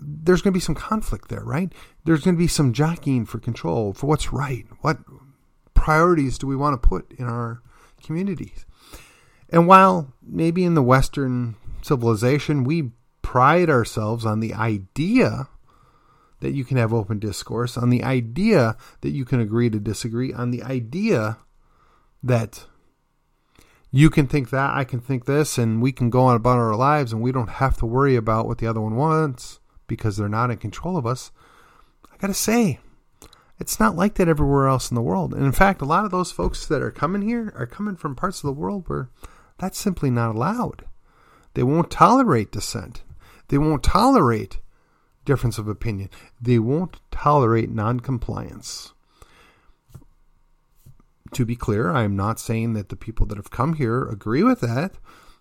there's 0.00 0.42
going 0.42 0.52
to 0.52 0.56
be 0.56 0.60
some 0.60 0.74
conflict 0.74 1.28
there, 1.28 1.44
right? 1.44 1.72
There's 2.04 2.22
going 2.22 2.34
to 2.34 2.38
be 2.38 2.48
some 2.48 2.72
jockeying 2.72 3.26
for 3.26 3.38
control, 3.38 3.92
for 3.92 4.08
what's 4.08 4.32
right. 4.32 4.66
What 4.80 4.98
priorities 5.78 6.38
do 6.38 6.46
we 6.46 6.56
want 6.56 6.80
to 6.80 6.88
put 6.88 7.12
in 7.12 7.24
our 7.24 7.62
communities? 8.02 8.66
And 9.50 9.66
while 9.66 10.12
maybe 10.22 10.64
in 10.64 10.74
the 10.74 10.82
Western 10.82 11.56
civilization 11.82 12.64
we 12.64 12.90
pride 13.22 13.70
ourselves 13.70 14.26
on 14.26 14.40
the 14.40 14.54
idea 14.54 15.48
that 16.40 16.52
you 16.52 16.64
can 16.64 16.76
have 16.76 16.92
open 16.92 17.18
discourse, 17.18 17.76
on 17.76 17.90
the 17.90 18.02
idea 18.04 18.76
that 19.00 19.10
you 19.10 19.24
can 19.24 19.40
agree 19.40 19.70
to 19.70 19.78
disagree, 19.78 20.32
on 20.32 20.50
the 20.50 20.62
idea 20.62 21.38
that 22.22 22.66
you 23.90 24.10
can 24.10 24.26
think 24.26 24.50
that, 24.50 24.74
I 24.74 24.84
can 24.84 25.00
think 25.00 25.24
this, 25.24 25.58
and 25.58 25.80
we 25.80 25.92
can 25.92 26.10
go 26.10 26.24
on 26.24 26.36
about 26.36 26.58
our 26.58 26.76
lives 26.76 27.12
and 27.12 27.22
we 27.22 27.32
don't 27.32 27.48
have 27.48 27.76
to 27.78 27.86
worry 27.86 28.16
about 28.16 28.46
what 28.46 28.58
the 28.58 28.66
other 28.66 28.80
one 28.80 28.96
wants 28.96 29.60
because 29.86 30.16
they're 30.16 30.28
not 30.28 30.50
in 30.50 30.58
control 30.58 30.96
of 30.96 31.06
us. 31.06 31.32
I 32.12 32.16
got 32.18 32.28
to 32.28 32.34
say, 32.34 32.80
it's 33.58 33.80
not 33.80 33.96
like 33.96 34.14
that 34.14 34.28
everywhere 34.28 34.68
else 34.68 34.90
in 34.90 34.94
the 34.94 35.02
world. 35.02 35.34
And 35.34 35.44
in 35.44 35.52
fact, 35.52 35.82
a 35.82 35.86
lot 35.86 36.04
of 36.04 36.10
those 36.10 36.32
folks 36.32 36.66
that 36.66 36.82
are 36.82 36.90
coming 36.90 37.22
here 37.22 37.52
are 37.56 37.66
coming 37.66 37.96
from 37.96 38.14
parts 38.14 38.38
of 38.38 38.46
the 38.46 38.60
world 38.60 38.84
where 38.86 39.10
that's 39.58 39.78
simply 39.78 40.10
not 40.10 40.34
allowed. 40.34 40.84
They 41.54 41.62
won't 41.62 41.90
tolerate 41.90 42.52
dissent. 42.52 43.02
They 43.48 43.58
won't 43.58 43.82
tolerate 43.82 44.60
difference 45.24 45.58
of 45.58 45.68
opinion. 45.68 46.10
They 46.40 46.58
won't 46.58 47.00
tolerate 47.10 47.70
noncompliance 47.70 48.92
to 51.32 51.44
be 51.44 51.56
clear, 51.56 51.90
I 51.90 52.04
am 52.04 52.16
not 52.16 52.40
saying 52.40 52.74
that 52.74 52.88
the 52.88 52.96
people 52.96 53.26
that 53.26 53.36
have 53.36 53.50
come 53.50 53.74
here 53.74 54.06
agree 54.08 54.42
with 54.42 54.60
that 54.60 54.92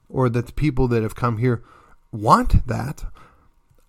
or 0.09 0.29
that 0.29 0.47
the 0.47 0.53
people 0.53 0.87
that 0.89 1.03
have 1.03 1.15
come 1.15 1.37
here 1.37 1.63
want 2.11 2.67
that. 2.67 3.05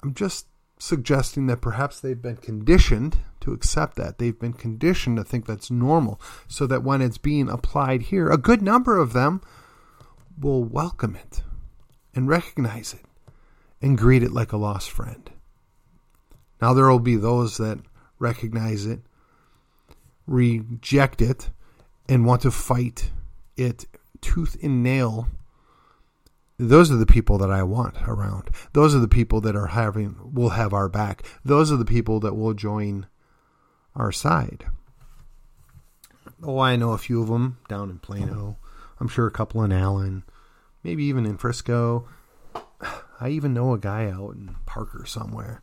I'm 0.02 0.14
just 0.14 0.46
suggesting 0.78 1.46
that 1.46 1.60
perhaps 1.60 2.00
they've 2.00 2.20
been 2.20 2.36
conditioned 2.36 3.18
to 3.48 3.54
accept 3.54 3.96
that. 3.96 4.18
They've 4.18 4.38
been 4.38 4.52
conditioned 4.52 5.16
to 5.16 5.24
think 5.24 5.46
that's 5.46 5.70
normal 5.70 6.20
so 6.46 6.66
that 6.66 6.82
when 6.82 7.02
it's 7.02 7.18
being 7.18 7.48
applied 7.48 8.02
here, 8.02 8.30
a 8.30 8.38
good 8.38 8.62
number 8.62 8.98
of 8.98 9.12
them 9.12 9.40
will 10.38 10.62
welcome 10.62 11.16
it 11.16 11.42
and 12.14 12.28
recognize 12.28 12.92
it 12.92 13.04
and 13.80 13.98
greet 13.98 14.22
it 14.22 14.32
like 14.32 14.52
a 14.52 14.56
lost 14.56 14.90
friend. 14.90 15.30
Now, 16.60 16.74
there 16.74 16.90
will 16.90 16.98
be 16.98 17.16
those 17.16 17.56
that 17.58 17.78
recognize 18.18 18.84
it, 18.84 19.00
reject 20.26 21.22
it, 21.22 21.50
and 22.08 22.26
want 22.26 22.42
to 22.42 22.50
fight 22.50 23.10
it 23.56 23.86
tooth 24.20 24.56
and 24.62 24.82
nail, 24.82 25.28
those 26.58 26.90
are 26.90 26.96
the 26.96 27.06
people 27.06 27.38
that 27.38 27.50
I 27.52 27.62
want 27.62 27.96
around. 28.02 28.50
Those 28.72 28.94
are 28.94 28.98
the 28.98 29.06
people 29.06 29.40
that 29.42 29.54
are 29.54 29.68
having 29.68 30.16
will 30.34 30.50
have 30.50 30.72
our 30.72 30.88
back. 30.88 31.22
Those 31.44 31.70
are 31.70 31.76
the 31.76 31.84
people 31.84 32.18
that 32.20 32.34
will 32.34 32.54
join 32.54 33.06
our 33.98 34.12
side. 34.12 34.64
Oh, 36.42 36.58
I 36.58 36.76
know 36.76 36.92
a 36.92 36.98
few 36.98 37.20
of 37.20 37.28
them 37.28 37.58
down 37.68 37.90
in 37.90 37.98
Plano. 37.98 38.56
Uh-huh. 38.60 38.94
I'm 39.00 39.08
sure 39.08 39.26
a 39.26 39.32
couple 39.32 39.62
in 39.62 39.72
Allen, 39.72 40.22
maybe 40.82 41.04
even 41.04 41.26
in 41.26 41.36
Frisco. 41.36 42.08
I 43.20 43.30
even 43.30 43.52
know 43.52 43.72
a 43.72 43.78
guy 43.78 44.06
out 44.06 44.34
in 44.34 44.54
Parker 44.66 45.04
somewhere. 45.04 45.62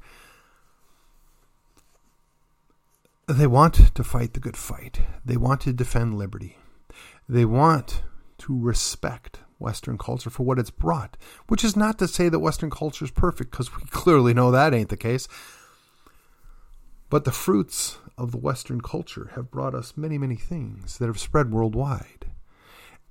They 3.28 3.48
want 3.48 3.96
to 3.96 4.04
fight 4.04 4.34
the 4.34 4.40
good 4.40 4.58
fight. 4.58 5.00
They 5.24 5.38
want 5.38 5.62
to 5.62 5.74
defend 5.74 6.18
liberty. 6.18 6.58
They 7.28 7.46
want 7.46 8.04
to 8.40 8.60
respect 8.60 9.40
Western 9.58 9.98
culture 9.98 10.30
for 10.30 10.44
what 10.44 10.60
it's 10.60 10.70
brought, 10.70 11.18
which 11.48 11.64
is 11.64 11.76
not 11.76 11.98
to 12.00 12.08
say 12.08 12.30
that 12.30 12.40
Western 12.40 12.70
culture 12.70 13.06
is 13.06 13.12
perfect, 13.12 13.52
because 13.52 13.76
we 13.76 13.84
clearly 13.90 14.34
know 14.34 14.52
that 14.52 14.74
ain't 14.74 14.90
the 14.90 14.98
case. 14.98 15.28
But 17.10 17.24
the 17.24 17.32
fruits 17.32 17.98
of 18.18 18.32
the 18.32 18.38
Western 18.38 18.82
culture 18.82 19.32
have 19.36 19.52
brought 19.52 19.76
us 19.76 19.98
many, 19.98 20.18
many 20.18 20.36
things 20.36 20.98
that 20.98 21.08
have 21.08 21.20
spread 21.20 21.52
worldwide. 21.52 22.32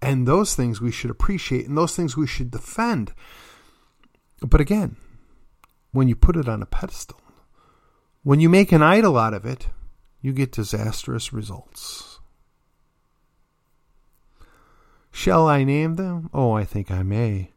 And 0.00 0.26
those 0.26 0.54
things 0.54 0.80
we 0.80 0.90
should 0.90 1.10
appreciate, 1.10 1.66
and 1.66 1.76
those 1.76 1.96
things 1.96 2.16
we 2.16 2.26
should 2.26 2.50
defend. 2.50 3.12
But 4.40 4.60
again, 4.60 4.96
when 5.92 6.08
you 6.08 6.16
put 6.16 6.36
it 6.36 6.48
on 6.48 6.62
a 6.62 6.66
pedestal, 6.66 7.20
when 8.22 8.40
you 8.40 8.48
make 8.48 8.72
an 8.72 8.82
idol 8.82 9.16
out 9.16 9.34
of 9.34 9.44
it, 9.44 9.68
you 10.20 10.32
get 10.32 10.52
disastrous 10.52 11.32
results. 11.32 12.18
Shall 15.10 15.46
I 15.46 15.62
name 15.64 15.94
them? 15.94 16.28
Oh, 16.34 16.52
I 16.52 16.64
think 16.64 16.90
I 16.90 17.02
may. 17.02 17.52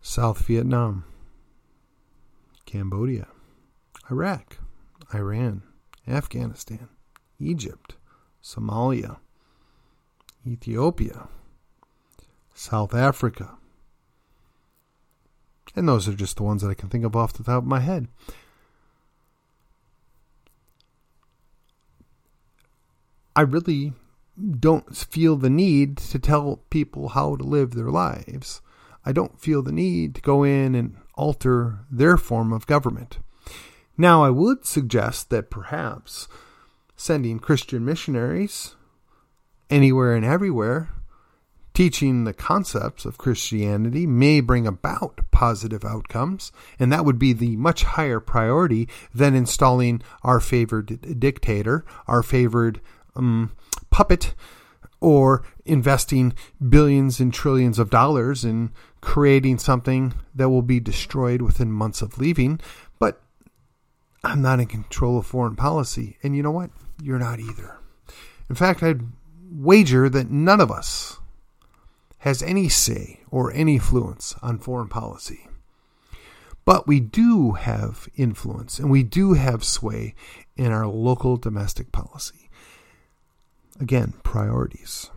South 0.00 0.44
Vietnam, 0.46 1.04
Cambodia, 2.66 3.28
Iraq, 4.10 4.58
Iran, 5.14 5.62
Afghanistan, 6.06 6.88
Egypt, 7.38 7.96
Somalia, 8.42 9.18
Ethiopia, 10.46 11.28
South 12.54 12.94
Africa. 12.94 13.58
And 15.76 15.88
those 15.88 16.08
are 16.08 16.14
just 16.14 16.38
the 16.38 16.42
ones 16.42 16.62
that 16.62 16.70
I 16.70 16.74
can 16.74 16.88
think 16.88 17.04
of 17.04 17.14
off 17.14 17.34
the 17.34 17.44
top 17.44 17.58
of 17.58 17.68
my 17.68 17.80
head. 17.80 18.08
I 23.36 23.42
really 23.42 23.92
don't 24.58 24.96
feel 24.96 25.36
the 25.36 25.50
need 25.50 25.98
to 25.98 26.18
tell 26.18 26.62
people 26.70 27.10
how 27.10 27.36
to 27.36 27.44
live 27.44 27.72
their 27.72 27.90
lives. 27.90 28.60
I 29.04 29.12
don't 29.12 29.40
feel 29.40 29.62
the 29.62 29.72
need 29.72 30.14
to 30.16 30.20
go 30.20 30.42
in 30.42 30.74
and 30.74 30.96
alter 31.14 31.80
their 31.90 32.16
form 32.16 32.52
of 32.52 32.66
government. 32.66 33.18
Now, 34.00 34.22
I 34.22 34.30
would 34.30 34.64
suggest 34.64 35.28
that 35.30 35.50
perhaps 35.50 36.28
sending 36.96 37.40
Christian 37.40 37.84
missionaries 37.84 38.76
anywhere 39.68 40.14
and 40.14 40.24
everywhere, 40.24 40.90
teaching 41.74 42.24
the 42.24 42.32
concepts 42.32 43.04
of 43.04 43.18
Christianity 43.18 44.06
may 44.06 44.40
bring 44.40 44.68
about 44.68 45.20
positive 45.32 45.84
outcomes, 45.84 46.52
and 46.78 46.92
that 46.92 47.04
would 47.04 47.18
be 47.18 47.32
the 47.32 47.56
much 47.56 47.82
higher 47.82 48.20
priority 48.20 48.88
than 49.12 49.34
installing 49.34 50.00
our 50.22 50.38
favored 50.38 51.18
dictator, 51.18 51.84
our 52.06 52.22
favored 52.22 52.80
um, 53.16 53.50
puppet, 53.90 54.34
or 55.00 55.44
investing 55.64 56.34
billions 56.68 57.20
and 57.20 57.32
trillions 57.32 57.78
of 57.78 57.90
dollars 57.90 58.44
in 58.44 58.70
creating 59.00 59.58
something 59.58 60.14
that 60.34 60.50
will 60.50 60.62
be 60.62 60.80
destroyed 60.80 61.42
within 61.42 61.70
months 61.70 62.02
of 62.02 62.18
leaving. 62.18 62.58
I'm 64.24 64.42
not 64.42 64.60
in 64.60 64.66
control 64.66 65.18
of 65.18 65.26
foreign 65.26 65.56
policy. 65.56 66.18
And 66.22 66.36
you 66.36 66.42
know 66.42 66.50
what? 66.50 66.70
You're 67.02 67.18
not 67.18 67.40
either. 67.40 67.78
In 68.48 68.56
fact, 68.56 68.82
I'd 68.82 69.02
wager 69.50 70.08
that 70.08 70.30
none 70.30 70.60
of 70.60 70.70
us 70.70 71.18
has 72.18 72.42
any 72.42 72.68
say 72.68 73.20
or 73.30 73.52
any 73.52 73.74
influence 73.74 74.34
on 74.42 74.58
foreign 74.58 74.88
policy. 74.88 75.48
But 76.64 76.86
we 76.86 77.00
do 77.00 77.52
have 77.52 78.08
influence 78.16 78.78
and 78.78 78.90
we 78.90 79.02
do 79.02 79.34
have 79.34 79.64
sway 79.64 80.14
in 80.56 80.72
our 80.72 80.86
local 80.86 81.36
domestic 81.36 81.92
policy. 81.92 82.50
Again, 83.80 84.14
priorities. 84.22 85.10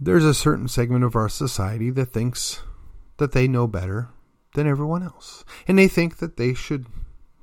There's 0.00 0.24
a 0.24 0.34
certain 0.34 0.68
segment 0.68 1.04
of 1.04 1.14
our 1.14 1.28
society 1.28 1.90
that 1.90 2.06
thinks 2.06 2.62
that 3.18 3.32
they 3.32 3.46
know 3.46 3.66
better 3.66 4.08
than 4.58 4.66
everyone 4.66 5.04
else. 5.04 5.44
And 5.68 5.78
they 5.78 5.86
think 5.86 6.18
that 6.18 6.36
they 6.36 6.52
should 6.52 6.86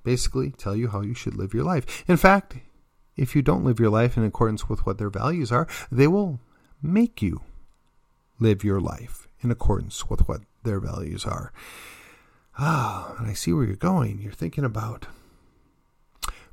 basically 0.03 0.51
tell 0.51 0.75
you 0.75 0.89
how 0.89 0.99
you 0.99 1.13
should 1.13 1.35
live 1.35 1.53
your 1.53 1.63
life. 1.63 2.03
In 2.09 2.17
fact, 2.17 2.57
if 3.15 3.37
you 3.37 3.41
don't 3.41 3.63
live 3.63 3.79
your 3.79 3.89
life 3.89 4.17
in 4.17 4.25
accordance 4.25 4.67
with 4.67 4.85
what 4.85 4.97
their 4.97 5.09
values 5.09 5.49
are, 5.49 5.65
they 5.89 6.07
will 6.07 6.41
make 6.81 7.21
you 7.21 7.39
live 8.37 8.65
your 8.65 8.81
life 8.81 9.29
in 9.39 9.49
accordance 9.49 10.09
with 10.09 10.27
what 10.27 10.41
their 10.63 10.81
values 10.81 11.25
are. 11.25 11.53
Ah, 12.59 13.15
and 13.17 13.27
I 13.27 13.33
see 13.33 13.53
where 13.53 13.63
you're 13.63 13.77
going. 13.77 14.19
You're 14.19 14.33
thinking 14.33 14.65
about 14.65 15.07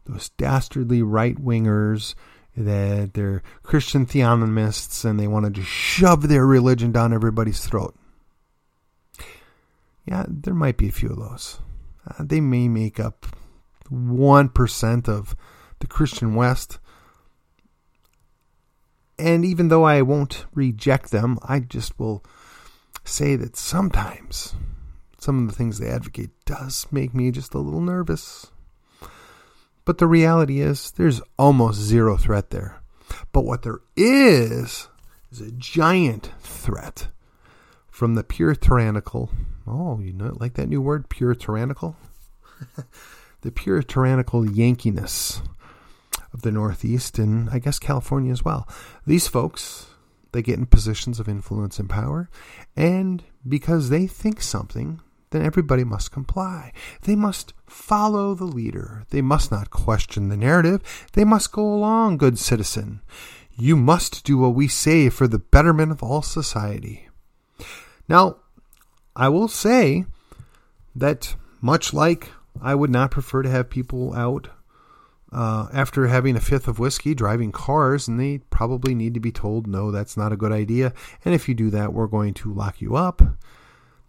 those 0.05 0.29
dastardly 0.31 1.03
right 1.03 1.37
wingers 1.37 2.15
that 2.57 3.15
they're 3.15 3.43
Christian 3.65 4.07
theonomists 4.07 5.05
and 5.05 5.19
they 5.19 5.27
want 5.27 5.47
to 5.47 5.51
just 5.51 5.69
shove 5.69 6.29
their 6.29 6.47
religion 6.47 6.93
down 6.93 7.13
everybody's 7.13 7.67
throat. 7.67 7.97
Yeah, 10.05 10.25
there 10.29 10.55
might 10.55 10.77
be 10.77 10.89
a 10.89 10.93
few 10.93 11.11
of 11.11 11.19
those. 11.19 11.61
Uh, 12.07 12.25
they 12.25 12.41
may 12.41 12.69
make 12.69 12.99
up 12.99 13.27
1% 13.91 15.09
of 15.09 15.37
the 15.79 15.87
Christian 15.87 16.35
West. 16.35 16.79
And 19.19 19.45
even 19.45 19.69
though 19.69 19.85
I 19.85 20.03
won't 20.03 20.47
reject 20.53 21.11
them, 21.11 21.39
I 21.43 21.61
just 21.61 21.99
will 21.99 22.25
say 23.05 23.37
that 23.37 23.57
sometimes 23.57 24.55
some 25.19 25.43
of 25.43 25.47
the 25.49 25.57
things 25.57 25.79
they 25.79 25.89
advocate 25.89 26.31
does 26.45 26.87
make 26.91 27.15
me 27.15 27.31
just 27.31 27.55
a 27.55 27.59
little 27.59 27.81
nervous. 27.81 28.51
But 29.85 29.99
the 29.99 30.07
reality 30.07 30.61
is, 30.61 30.91
there's 30.93 31.21
almost 31.39 31.79
zero 31.81 32.17
threat 32.17 32.51
there. 32.51 32.83
But 33.33 33.45
what 33.45 33.63
there 33.63 33.81
is, 33.97 34.89
is 35.31 35.41
a 35.41 35.53
giant 35.53 36.31
threat 36.41 37.09
from 37.93 38.15
the 38.15 38.25
pure 38.25 38.57
tyrannical. 38.57 39.31
Oh, 39.67 40.01
you 40.01 40.13
know, 40.13 40.35
like 40.41 40.55
that 40.55 40.69
new 40.69 40.81
word, 40.81 41.09
pure 41.11 41.35
tyrannical? 41.35 41.95
the 43.43 43.53
pure 43.53 43.83
tyrannical 43.83 44.51
Yankiness 44.51 45.43
of 46.33 46.43
the 46.43 46.51
Northeast 46.51 47.19
and 47.19 47.51
I 47.51 47.59
guess 47.59 47.79
California 47.79 48.33
as 48.33 48.45
well. 48.45 48.67
These 49.07 49.29
folks, 49.29 49.89
they 50.33 50.43
get 50.43 50.59
in 50.59 50.67
positions 50.67 51.21
of 51.21 51.29
influence 51.29 51.79
and 51.79 51.89
power, 51.89 52.31
and 52.75 53.23
because 53.47 53.91
they 53.91 54.07
think 54.07 54.41
something, 54.41 55.01
then 55.31 55.43
everybody 55.43 55.85
must 55.85 56.11
comply. 56.11 56.73
They 57.03 57.15
must 57.15 57.53
follow 57.67 58.35
the 58.35 58.45
leader. 58.45 59.05
They 59.11 59.21
must 59.21 59.51
not 59.51 59.71
question 59.71 60.29
the 60.29 60.37
narrative. 60.37 60.83
They 61.13 61.25
must 61.25 61.53
go 61.53 61.63
along, 61.63 62.19
good 62.19 62.39
citizen. 62.39 63.03
You 63.55 63.77
must 63.77 64.25
do 64.25 64.39
what 64.39 64.55
we 64.55 64.67
say 64.67 65.11
for 65.11 65.29
the 65.29 65.39
betterment 65.39 65.93
of 65.93 66.03
all 66.03 66.23
society. 66.23 67.09
Now, 68.09 68.37
I 69.15 69.29
will 69.29 69.49
say 69.49 70.05
that 70.95 71.35
much 71.61 71.95
like 71.95 72.31
I 72.61 72.75
would 72.75 72.91
not 72.91 73.11
prefer 73.11 73.43
to 73.43 73.51
have 73.51 73.71
people 73.71 74.15
out 74.15 74.49
uh, 75.33 75.69
after 75.73 76.07
having 76.09 76.37
a 76.37 76.41
fifth 76.41 76.69
of 76.69 76.79
whiskey 76.79 77.15
driving 77.15 77.53
cars, 77.53 78.07
and 78.07 78.21
they 78.21 78.39
probably 78.51 78.95
need 78.95 79.15
to 79.15 79.21
be 79.21 79.33
told, 79.33 79.67
no, 79.67 79.91
that's 79.91 80.17
not 80.17 80.33
a 80.33 80.37
good 80.37 80.53
idea. 80.53 80.93
And 81.25 81.35
if 81.35 81.49
you 81.49 81.55
do 81.55 81.71
that, 81.71 81.95
we're 81.95 82.07
going 82.07 82.35
to 82.35 82.53
lock 82.53 82.81
you 82.83 82.97
up. 82.97 83.23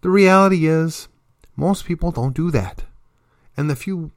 The 0.01 0.09
reality 0.09 0.67
is, 0.67 1.07
most 1.55 1.85
people 1.85 2.11
don't 2.11 2.35
do 2.35 2.51
that. 2.51 2.83
And 3.55 3.69
the 3.69 3.75
few 3.75 4.11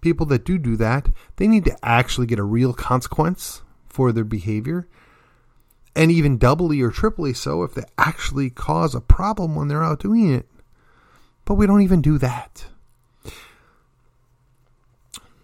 people 0.00 0.26
that 0.26 0.44
do 0.44 0.58
do 0.58 0.76
that, 0.76 1.08
they 1.36 1.46
need 1.46 1.64
to 1.66 1.76
actually 1.82 2.26
get 2.26 2.38
a 2.38 2.44
real 2.44 2.72
consequence 2.72 3.62
for 3.86 4.10
their 4.10 4.24
behavior. 4.24 4.88
And 5.98 6.12
even 6.12 6.38
doubly 6.38 6.80
or 6.80 6.92
triply 6.92 7.34
so 7.34 7.64
if 7.64 7.74
they 7.74 7.82
actually 7.98 8.50
cause 8.50 8.94
a 8.94 9.00
problem 9.00 9.56
when 9.56 9.66
they're 9.66 9.82
out 9.82 9.98
doing 9.98 10.32
it. 10.32 10.48
But 11.44 11.54
we 11.54 11.66
don't 11.66 11.82
even 11.82 12.00
do 12.00 12.18
that. 12.18 12.66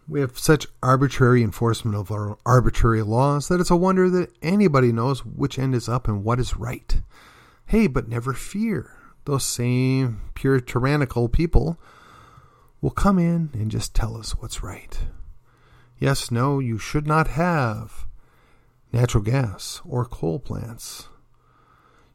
We 0.06 0.20
have 0.20 0.38
such 0.38 0.68
arbitrary 0.80 1.42
enforcement 1.42 1.96
of 1.96 2.12
our 2.12 2.38
arbitrary 2.46 3.02
laws 3.02 3.48
that 3.48 3.58
it's 3.58 3.70
a 3.70 3.76
wonder 3.76 4.08
that 4.10 4.30
anybody 4.42 4.92
knows 4.92 5.24
which 5.24 5.58
end 5.58 5.74
is 5.74 5.88
up 5.88 6.06
and 6.06 6.22
what 6.22 6.38
is 6.38 6.56
right. 6.56 7.00
Hey, 7.66 7.88
but 7.88 8.08
never 8.08 8.32
fear 8.32 8.92
those 9.24 9.44
same 9.44 10.20
pure 10.34 10.60
tyrannical 10.60 11.28
people 11.28 11.80
will 12.80 12.90
come 12.90 13.18
in 13.18 13.50
and 13.54 13.72
just 13.72 13.92
tell 13.92 14.16
us 14.16 14.36
what's 14.36 14.62
right. 14.62 15.00
Yes, 15.98 16.30
no, 16.30 16.60
you 16.60 16.78
should 16.78 17.08
not 17.08 17.28
have 17.28 18.03
natural 18.94 19.22
gas 19.22 19.83
or 19.87 20.04
coal 20.04 20.38
plants. 20.38 21.09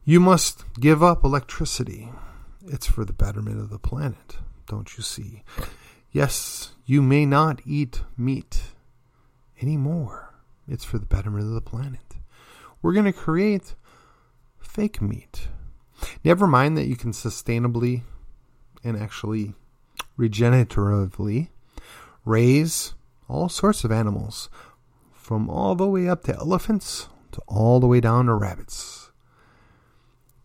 You 0.04 0.18
must 0.18 0.64
give 0.80 1.02
up 1.02 1.22
electricity. 1.22 2.10
It's 2.66 2.86
for 2.86 3.04
the 3.04 3.12
betterment 3.12 3.60
of 3.60 3.70
the 3.70 3.78
planet, 3.78 4.38
don't 4.66 4.96
you 4.96 5.02
see? 5.02 5.42
Yes, 6.10 6.72
you 6.84 7.02
may 7.02 7.24
not 7.24 7.60
eat 7.64 8.02
meat 8.16 8.62
anymore. 9.62 10.34
It's 10.66 10.84
for 10.84 10.98
the 10.98 11.06
betterment 11.06 11.44
of 11.44 11.54
the 11.54 11.60
planet. 11.60 12.16
We're 12.82 12.94
going 12.94 13.04
to 13.04 13.12
create 13.12 13.74
fake 14.58 15.00
meat 15.00 15.48
Never 16.24 16.46
mind 16.46 16.76
that 16.76 16.86
you 16.86 16.96
can 16.96 17.12
sustainably 17.12 18.02
and 18.82 18.96
actually 18.96 19.54
regeneratively 20.18 21.48
raise 22.24 22.94
all 23.28 23.48
sorts 23.48 23.84
of 23.84 23.92
animals, 23.92 24.48
from 25.30 25.48
all 25.48 25.76
the 25.76 25.86
way 25.86 26.08
up 26.08 26.24
to 26.24 26.34
elephants 26.34 27.08
to 27.30 27.40
all 27.46 27.78
the 27.78 27.86
way 27.86 28.00
down 28.00 28.26
to 28.26 28.34
rabbits. 28.34 29.12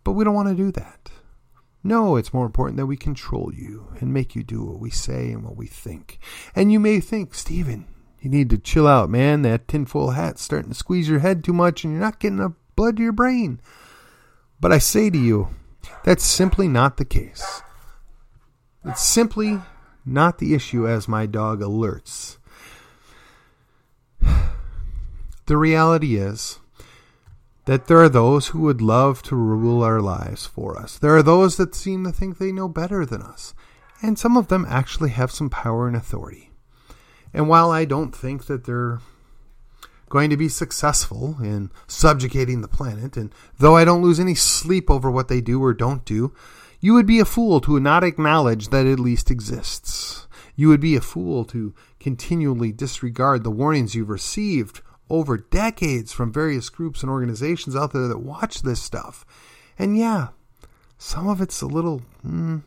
But 0.03 0.11
we 0.11 0.23
don't 0.23 0.35
want 0.35 0.49
to 0.49 0.53
do 0.53 0.71
that. 0.73 1.09
No, 1.83 2.17
it's 2.17 2.35
more 2.35 2.45
important 2.45 2.77
that 2.77 2.85
we 2.85 2.95
control 2.95 3.51
you 3.51 3.87
and 3.99 4.13
make 4.13 4.35
you 4.35 4.43
do 4.43 4.63
what 4.63 4.79
we 4.79 4.91
say 4.91 5.31
and 5.31 5.43
what 5.43 5.57
we 5.57 5.65
think. 5.65 6.19
And 6.55 6.71
you 6.71 6.79
may 6.79 6.99
think, 6.99 7.33
Stephen, 7.33 7.87
you 8.21 8.29
need 8.29 8.51
to 8.51 8.59
chill 8.59 8.87
out, 8.87 9.09
man. 9.09 9.41
That 9.41 9.67
tinfoil 9.67 10.11
hat's 10.11 10.43
starting 10.43 10.69
to 10.69 10.75
squeeze 10.75 11.09
your 11.09 11.17
head 11.17 11.43
too 11.43 11.51
much 11.51 11.83
and 11.83 11.91
you're 11.91 11.99
not 11.99 12.19
getting 12.19 12.37
enough 12.37 12.53
blood 12.75 12.97
to 12.97 13.01
your 13.01 13.11
brain. 13.11 13.59
But 14.59 14.71
I 14.71 14.77
say 14.77 15.09
to 15.09 15.17
you, 15.17 15.47
that's 16.03 16.23
simply 16.23 16.67
not 16.67 16.97
the 16.97 17.05
case. 17.05 17.63
It's 18.85 19.01
simply 19.01 19.61
not 20.05 20.37
the 20.37 20.53
issue 20.53 20.87
as 20.87 21.07
my 21.07 21.25
dog 21.25 21.61
alerts. 21.61 22.37
The 25.47 25.57
reality 25.57 26.17
is 26.17 26.59
that 27.65 27.87
there 27.87 27.99
are 27.99 28.09
those 28.09 28.47
who 28.47 28.61
would 28.61 28.81
love 28.81 29.21
to 29.23 29.35
rule 29.35 29.83
our 29.83 30.01
lives 30.01 30.45
for 30.45 30.77
us. 30.77 30.97
There 30.97 31.15
are 31.15 31.23
those 31.23 31.57
that 31.57 31.75
seem 31.75 32.03
to 32.03 32.11
think 32.11 32.37
they 32.37 32.51
know 32.51 32.67
better 32.67 33.05
than 33.05 33.21
us. 33.21 33.53
And 34.01 34.19
some 34.19 34.37
of 34.37 34.47
them 34.47 34.65
actually 34.67 35.09
have 35.11 35.31
some 35.31 35.49
power 35.49 35.87
and 35.87 35.95
authority. 35.95 36.51
And 37.33 37.47
while 37.49 37.71
I 37.71 37.85
don't 37.85 38.15
think 38.15 38.45
that 38.45 38.65
they're 38.65 38.99
going 40.09 40.29
to 40.29 40.37
be 40.37 40.49
successful 40.49 41.37
in 41.41 41.71
subjugating 41.87 42.61
the 42.61 42.67
planet, 42.67 43.17
and 43.17 43.33
though 43.57 43.75
I 43.75 43.85
don't 43.85 44.01
lose 44.01 44.19
any 44.19 44.35
sleep 44.35 44.89
over 44.89 45.09
what 45.09 45.27
they 45.27 45.41
do 45.41 45.63
or 45.63 45.73
don't 45.73 46.05
do, 46.05 46.33
you 46.79 46.93
would 46.93 47.07
be 47.07 47.19
a 47.19 47.25
fool 47.25 47.59
to 47.61 47.79
not 47.79 48.03
acknowledge 48.03 48.69
that 48.69 48.85
it 48.85 48.93
at 48.93 48.99
least 48.99 49.31
exists. 49.31 50.27
You 50.55 50.69
would 50.69 50.79
be 50.79 50.95
a 50.95 51.01
fool 51.01 51.43
to 51.45 51.73
continually 51.99 52.71
disregard 52.71 53.43
the 53.43 53.51
warnings 53.51 53.95
you've 53.95 54.09
received 54.09 54.81
over 55.09 55.37
decades 55.37 56.11
from 56.11 56.33
various 56.33 56.69
groups 56.69 57.01
and 57.01 57.09
organizations 57.09 57.75
out 57.75 57.93
there 57.93 58.07
that 58.07 58.19
watch 58.19 58.61
this 58.61 58.81
stuff. 58.81 59.25
And 59.77 59.97
yeah, 59.97 60.29
some 60.97 61.27
of 61.27 61.41
it's 61.41 61.61
a 61.61 61.67
little. 61.67 62.01
Mm, 62.25 62.63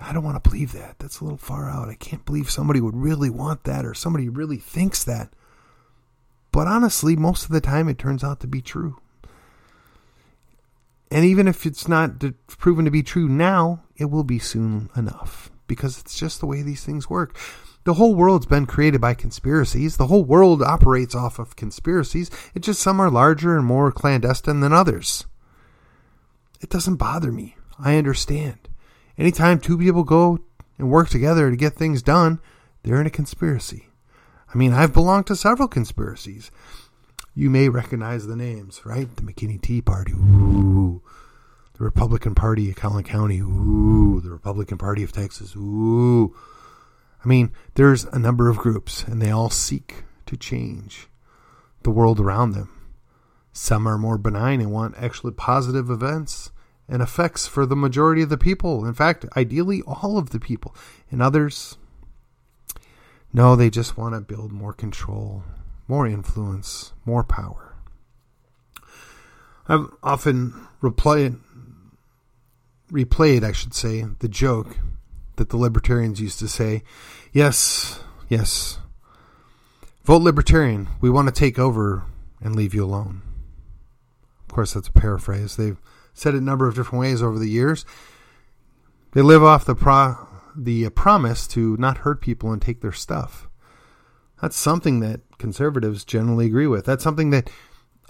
I 0.00 0.12
don't 0.12 0.24
want 0.24 0.42
to 0.42 0.48
believe 0.48 0.72
that. 0.72 0.98
That's 0.98 1.20
a 1.20 1.24
little 1.24 1.38
far 1.38 1.68
out. 1.68 1.88
I 1.88 1.94
can't 1.94 2.24
believe 2.24 2.50
somebody 2.50 2.80
would 2.80 2.96
really 2.96 3.30
want 3.30 3.64
that 3.64 3.84
or 3.84 3.94
somebody 3.94 4.28
really 4.28 4.56
thinks 4.56 5.04
that. 5.04 5.32
But 6.52 6.66
honestly, 6.66 7.16
most 7.16 7.44
of 7.44 7.50
the 7.50 7.60
time 7.60 7.88
it 7.88 7.98
turns 7.98 8.24
out 8.24 8.40
to 8.40 8.46
be 8.46 8.62
true. 8.62 8.98
And 11.10 11.24
even 11.24 11.48
if 11.48 11.66
it's 11.66 11.88
not 11.88 12.22
proven 12.46 12.84
to 12.84 12.90
be 12.90 13.02
true 13.02 13.28
now, 13.28 13.82
it 13.96 14.06
will 14.06 14.24
be 14.24 14.38
soon 14.38 14.90
enough 14.96 15.50
because 15.66 15.98
it's 15.98 16.18
just 16.18 16.40
the 16.40 16.46
way 16.46 16.62
these 16.62 16.84
things 16.84 17.10
work. 17.10 17.36
The 17.90 17.94
whole 17.94 18.14
world's 18.14 18.46
been 18.46 18.66
created 18.66 19.00
by 19.00 19.14
conspiracies. 19.14 19.96
The 19.96 20.06
whole 20.06 20.22
world 20.22 20.62
operates 20.62 21.12
off 21.12 21.40
of 21.40 21.56
conspiracies. 21.56 22.30
It's 22.54 22.66
just 22.66 22.80
some 22.80 23.00
are 23.00 23.10
larger 23.10 23.56
and 23.56 23.66
more 23.66 23.90
clandestine 23.90 24.60
than 24.60 24.72
others. 24.72 25.26
It 26.60 26.70
doesn't 26.70 26.98
bother 26.98 27.32
me. 27.32 27.56
I 27.80 27.96
understand. 27.96 28.68
Anytime 29.18 29.58
two 29.58 29.76
people 29.76 30.04
go 30.04 30.38
and 30.78 30.88
work 30.88 31.08
together 31.08 31.50
to 31.50 31.56
get 31.56 31.72
things 31.72 32.00
done, 32.00 32.38
they're 32.84 33.00
in 33.00 33.08
a 33.08 33.10
conspiracy. 33.10 33.88
I 34.54 34.56
mean, 34.56 34.72
I've 34.72 34.94
belonged 34.94 35.26
to 35.26 35.34
several 35.34 35.66
conspiracies. 35.66 36.52
You 37.34 37.50
may 37.50 37.68
recognize 37.68 38.28
the 38.28 38.36
names, 38.36 38.82
right? 38.86 39.08
The 39.16 39.22
McKinney 39.22 39.60
Tea 39.60 39.82
Party, 39.82 40.12
ooh. 40.12 41.02
The 41.76 41.82
Republican 41.82 42.36
Party 42.36 42.70
of 42.70 42.76
Collin 42.76 43.02
County, 43.02 43.40
ooh. 43.40 44.20
The 44.22 44.30
Republican 44.30 44.78
Party 44.78 45.02
of 45.02 45.10
Texas, 45.10 45.56
ooh. 45.56 46.36
I 47.22 47.28
mean, 47.28 47.52
there's 47.74 48.04
a 48.04 48.18
number 48.18 48.48
of 48.48 48.56
groups, 48.56 49.04
and 49.04 49.20
they 49.20 49.30
all 49.30 49.50
seek 49.50 50.04
to 50.26 50.36
change 50.36 51.08
the 51.82 51.90
world 51.90 52.20
around 52.20 52.52
them. 52.52 52.70
Some 53.52 53.86
are 53.86 53.98
more 53.98 54.16
benign 54.16 54.60
and 54.60 54.70
want 54.70 54.94
actually 54.96 55.32
positive 55.32 55.90
events 55.90 56.50
and 56.88 57.02
effects 57.02 57.46
for 57.46 57.66
the 57.66 57.76
majority 57.76 58.22
of 58.22 58.28
the 58.28 58.38
people. 58.38 58.84
In 58.84 58.94
fact, 58.94 59.26
ideally, 59.36 59.82
all 59.82 60.18
of 60.18 60.30
the 60.30 60.40
people. 60.40 60.74
And 61.10 61.20
others, 61.20 61.76
no, 63.32 63.54
they 63.54 63.70
just 63.70 63.96
want 63.96 64.14
to 64.14 64.20
build 64.20 64.52
more 64.52 64.72
control, 64.72 65.44
more 65.88 66.06
influence, 66.06 66.92
more 67.04 67.22
power. 67.22 67.76
I've 69.68 69.86
often 70.02 70.66
replayed, 70.82 71.38
replayed, 72.90 73.44
I 73.44 73.52
should 73.52 73.74
say, 73.74 74.04
the 74.18 74.28
joke 74.28 74.76
that 75.40 75.48
the 75.48 75.56
libertarians 75.56 76.20
used 76.20 76.38
to 76.38 76.46
say, 76.46 76.82
Yes, 77.32 78.00
yes, 78.28 78.78
vote 80.04 80.20
libertarian. 80.20 80.88
We 81.00 81.08
want 81.08 81.28
to 81.28 81.34
take 81.34 81.58
over 81.58 82.02
and 82.42 82.54
leave 82.54 82.74
you 82.74 82.84
alone. 82.84 83.22
Of 84.46 84.54
course, 84.54 84.74
that's 84.74 84.88
a 84.88 84.92
paraphrase. 84.92 85.56
They've 85.56 85.80
said 86.12 86.34
it 86.34 86.38
a 86.38 86.42
number 86.42 86.68
of 86.68 86.74
different 86.74 87.00
ways 87.00 87.22
over 87.22 87.38
the 87.38 87.48
years. 87.48 87.86
They 89.12 89.22
live 89.22 89.42
off 89.42 89.64
the 89.64 89.74
pro- 89.74 90.28
the 90.54 90.84
uh, 90.84 90.90
promise 90.90 91.46
to 91.48 91.74
not 91.78 91.98
hurt 91.98 92.20
people 92.20 92.52
and 92.52 92.60
take 92.60 92.82
their 92.82 92.92
stuff. 92.92 93.48
That's 94.42 94.58
something 94.58 95.00
that 95.00 95.22
conservatives 95.38 96.04
generally 96.04 96.46
agree 96.46 96.66
with. 96.66 96.84
That's 96.84 97.02
something 97.02 97.30
that 97.30 97.48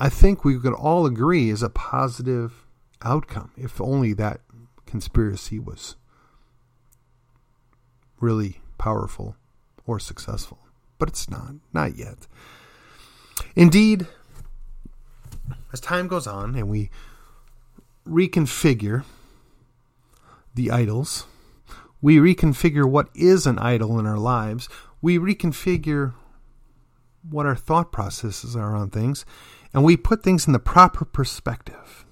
I 0.00 0.08
think 0.08 0.44
we 0.44 0.58
could 0.58 0.74
all 0.74 1.06
agree 1.06 1.48
is 1.48 1.62
a 1.62 1.70
positive 1.70 2.66
outcome 3.02 3.52
if 3.56 3.80
only 3.80 4.14
that 4.14 4.40
conspiracy 4.84 5.60
was 5.60 5.94
really 8.20 8.60
powerful 8.78 9.36
or 9.86 9.98
successful. 9.98 10.58
But 10.98 11.08
it's 11.08 11.30
not, 11.30 11.54
not 11.72 11.96
yet. 11.96 12.26
Indeed, 13.56 14.06
as 15.72 15.80
time 15.80 16.08
goes 16.08 16.26
on 16.26 16.54
and 16.54 16.68
we 16.68 16.90
reconfigure 18.06 19.04
the 20.54 20.70
idols, 20.70 21.26
we 22.02 22.16
reconfigure 22.16 22.88
what 22.88 23.08
is 23.14 23.46
an 23.46 23.58
idol 23.58 23.98
in 23.98 24.06
our 24.06 24.18
lives, 24.18 24.68
we 25.00 25.18
reconfigure 25.18 26.14
what 27.28 27.46
our 27.46 27.56
thought 27.56 27.92
processes 27.92 28.56
are 28.56 28.74
on 28.74 28.90
things, 28.90 29.24
and 29.72 29.84
we 29.84 29.96
put 29.96 30.22
things 30.22 30.46
in 30.46 30.52
the 30.52 30.58
proper 30.58 31.04
perspective. 31.04 32.04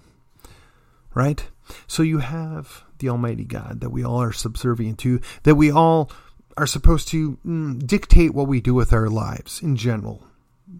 Right? 1.14 1.49
So 1.87 2.03
you 2.03 2.18
have 2.18 2.85
the 2.99 3.09
Almighty 3.09 3.45
God 3.45 3.81
that 3.81 3.91
we 3.91 4.05
all 4.05 4.21
are 4.21 4.33
subservient 4.33 4.99
to, 5.01 5.21
that 5.45 5.55
we 5.55 5.71
all 5.71 6.11
are 6.57 6.67
supposed 6.67 7.09
to 7.09 7.39
mm, 7.47 7.87
dictate 7.87 8.35
what 8.35 8.49
we 8.49 8.61
do 8.61 8.75
with 8.75 8.93
our 8.93 9.09
lives 9.09 9.63
in 9.63 9.77
general, 9.77 10.27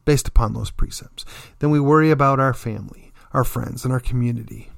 based 0.05 0.29
upon 0.29 0.53
those 0.53 0.71
precepts. 0.71 1.25
Then 1.61 1.71
we 1.71 1.81
worry 1.81 2.11
about 2.11 2.41
our 2.41 2.55
family, 2.55 3.13
our 3.33 3.45
friends, 3.45 3.85
and 3.85 3.93
our 3.93 4.01
community. 4.01 4.71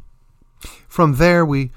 From 0.88 1.14
there, 1.16 1.44
we 1.44 1.70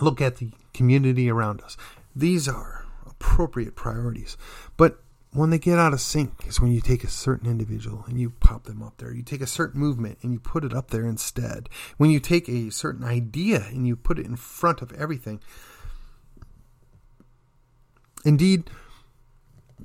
look 0.00 0.20
at 0.20 0.36
the 0.36 0.50
community 0.74 1.30
around 1.30 1.62
us. 1.62 1.76
These 2.14 2.48
are 2.48 2.84
appropriate 3.06 3.74
priorities. 3.74 4.36
But 4.76 5.00
when 5.38 5.50
they 5.50 5.58
get 5.58 5.78
out 5.78 5.92
of 5.92 6.00
sync 6.00 6.46
is 6.46 6.60
when 6.60 6.72
you 6.72 6.80
take 6.80 7.04
a 7.04 7.08
certain 7.08 7.48
individual 7.48 8.04
and 8.08 8.20
you 8.20 8.30
pop 8.30 8.64
them 8.64 8.82
up 8.82 8.96
there. 8.98 9.12
You 9.12 9.22
take 9.22 9.40
a 9.40 9.46
certain 9.46 9.80
movement 9.80 10.18
and 10.22 10.32
you 10.32 10.40
put 10.40 10.64
it 10.64 10.74
up 10.74 10.90
there 10.90 11.06
instead. 11.06 11.68
When 11.96 12.10
you 12.10 12.18
take 12.18 12.48
a 12.48 12.70
certain 12.70 13.04
idea 13.04 13.66
and 13.70 13.86
you 13.86 13.94
put 13.94 14.18
it 14.18 14.26
in 14.26 14.36
front 14.36 14.82
of 14.82 14.92
everything. 14.92 15.40
Indeed, 18.24 18.68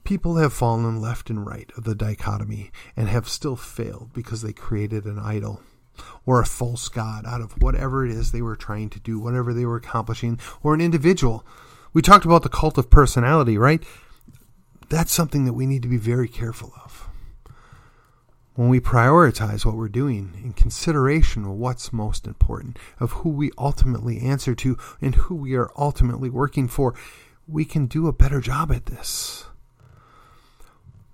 people 0.03 0.37
have 0.37 0.53
fallen 0.53 0.99
left 0.99 1.29
and 1.29 1.45
right 1.45 1.71
of 1.77 1.83
the 1.83 1.95
dichotomy 1.95 2.71
and 2.97 3.07
have 3.07 3.29
still 3.29 3.55
failed 3.55 4.11
because 4.13 4.41
they 4.41 4.53
created 4.53 5.05
an 5.05 5.19
idol 5.19 5.61
or 6.25 6.41
a 6.41 6.45
false 6.45 6.89
god 6.89 7.25
out 7.27 7.41
of 7.41 7.61
whatever 7.61 8.03
it 8.05 8.11
is 8.11 8.31
they 8.31 8.41
were 8.41 8.55
trying 8.55 8.89
to 8.89 8.99
do, 8.99 9.19
whatever 9.19 9.53
they 9.53 9.65
were 9.65 9.75
accomplishing, 9.75 10.39
or 10.63 10.73
an 10.73 10.81
individual. 10.81 11.45
We 11.93 12.01
talked 12.01 12.25
about 12.25 12.41
the 12.41 12.49
cult 12.49 12.77
of 12.79 12.89
personality, 12.89 13.57
right? 13.57 13.83
That's 14.93 15.11
something 15.11 15.45
that 15.45 15.53
we 15.53 15.65
need 15.65 15.81
to 15.81 15.87
be 15.87 15.97
very 15.97 16.27
careful 16.27 16.71
of. 16.85 17.09
When 18.53 18.69
we 18.69 18.79
prioritize 18.79 19.65
what 19.65 19.75
we're 19.75 19.89
doing 19.89 20.39
in 20.43 20.53
consideration 20.53 21.45
of 21.45 21.53
what's 21.53 21.91
most 21.91 22.27
important, 22.27 22.77
of 22.99 23.11
who 23.13 23.29
we 23.29 23.49
ultimately 23.57 24.19
answer 24.19 24.53
to, 24.53 24.77
and 25.01 25.15
who 25.15 25.33
we 25.33 25.55
are 25.55 25.71
ultimately 25.75 26.29
working 26.29 26.67
for, 26.67 26.93
we 27.47 27.65
can 27.65 27.87
do 27.87 28.05
a 28.05 28.13
better 28.13 28.39
job 28.39 28.71
at 28.71 28.85
this. 28.85 29.45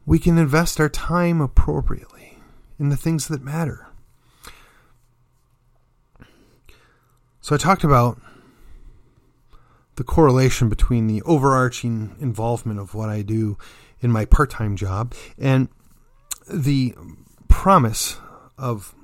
We 0.06 0.20
can 0.20 0.38
invest 0.38 0.82
our 0.82 0.90
time 0.90 1.40
appropriately 1.40 2.38
in 2.78 2.90
the 2.90 2.98
things 2.98 3.30
that 3.30 3.42
matter. 3.42 3.88
So 7.40 7.56
I 7.56 7.58
talked 7.58 7.86
about 7.86 8.20
the 10.00 10.04
correlation 10.06 10.70
between 10.70 11.08
the 11.08 11.22
overarching 11.24 12.16
involvement 12.22 12.80
of 12.80 12.96
what 12.96 13.10
I 13.10 13.22
do 13.22 13.58
in 14.00 14.10
my 14.10 14.24
part 14.24 14.50
time 14.50 14.78
job 14.78 15.14
and 15.38 15.68
the 16.50 16.96
promise 17.50 18.18
of 18.58 18.96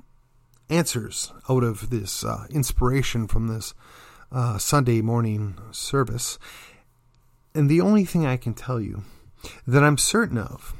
answers 0.70 1.34
out 1.50 1.62
of 1.62 1.90
this 1.90 2.24
uh, 2.24 2.46
inspiration 2.48 3.28
from 3.28 3.48
this 3.48 3.74
uh, 4.32 4.56
Sunday 4.56 5.02
morning 5.02 5.58
service. 5.70 6.38
And 7.54 7.68
the 7.68 7.82
only 7.82 8.06
thing 8.06 8.24
I 8.24 8.38
can 8.38 8.54
tell 8.54 8.80
you 8.80 9.02
that 9.66 9.84
I'm 9.84 9.98
certain 9.98 10.38
of 10.38 10.72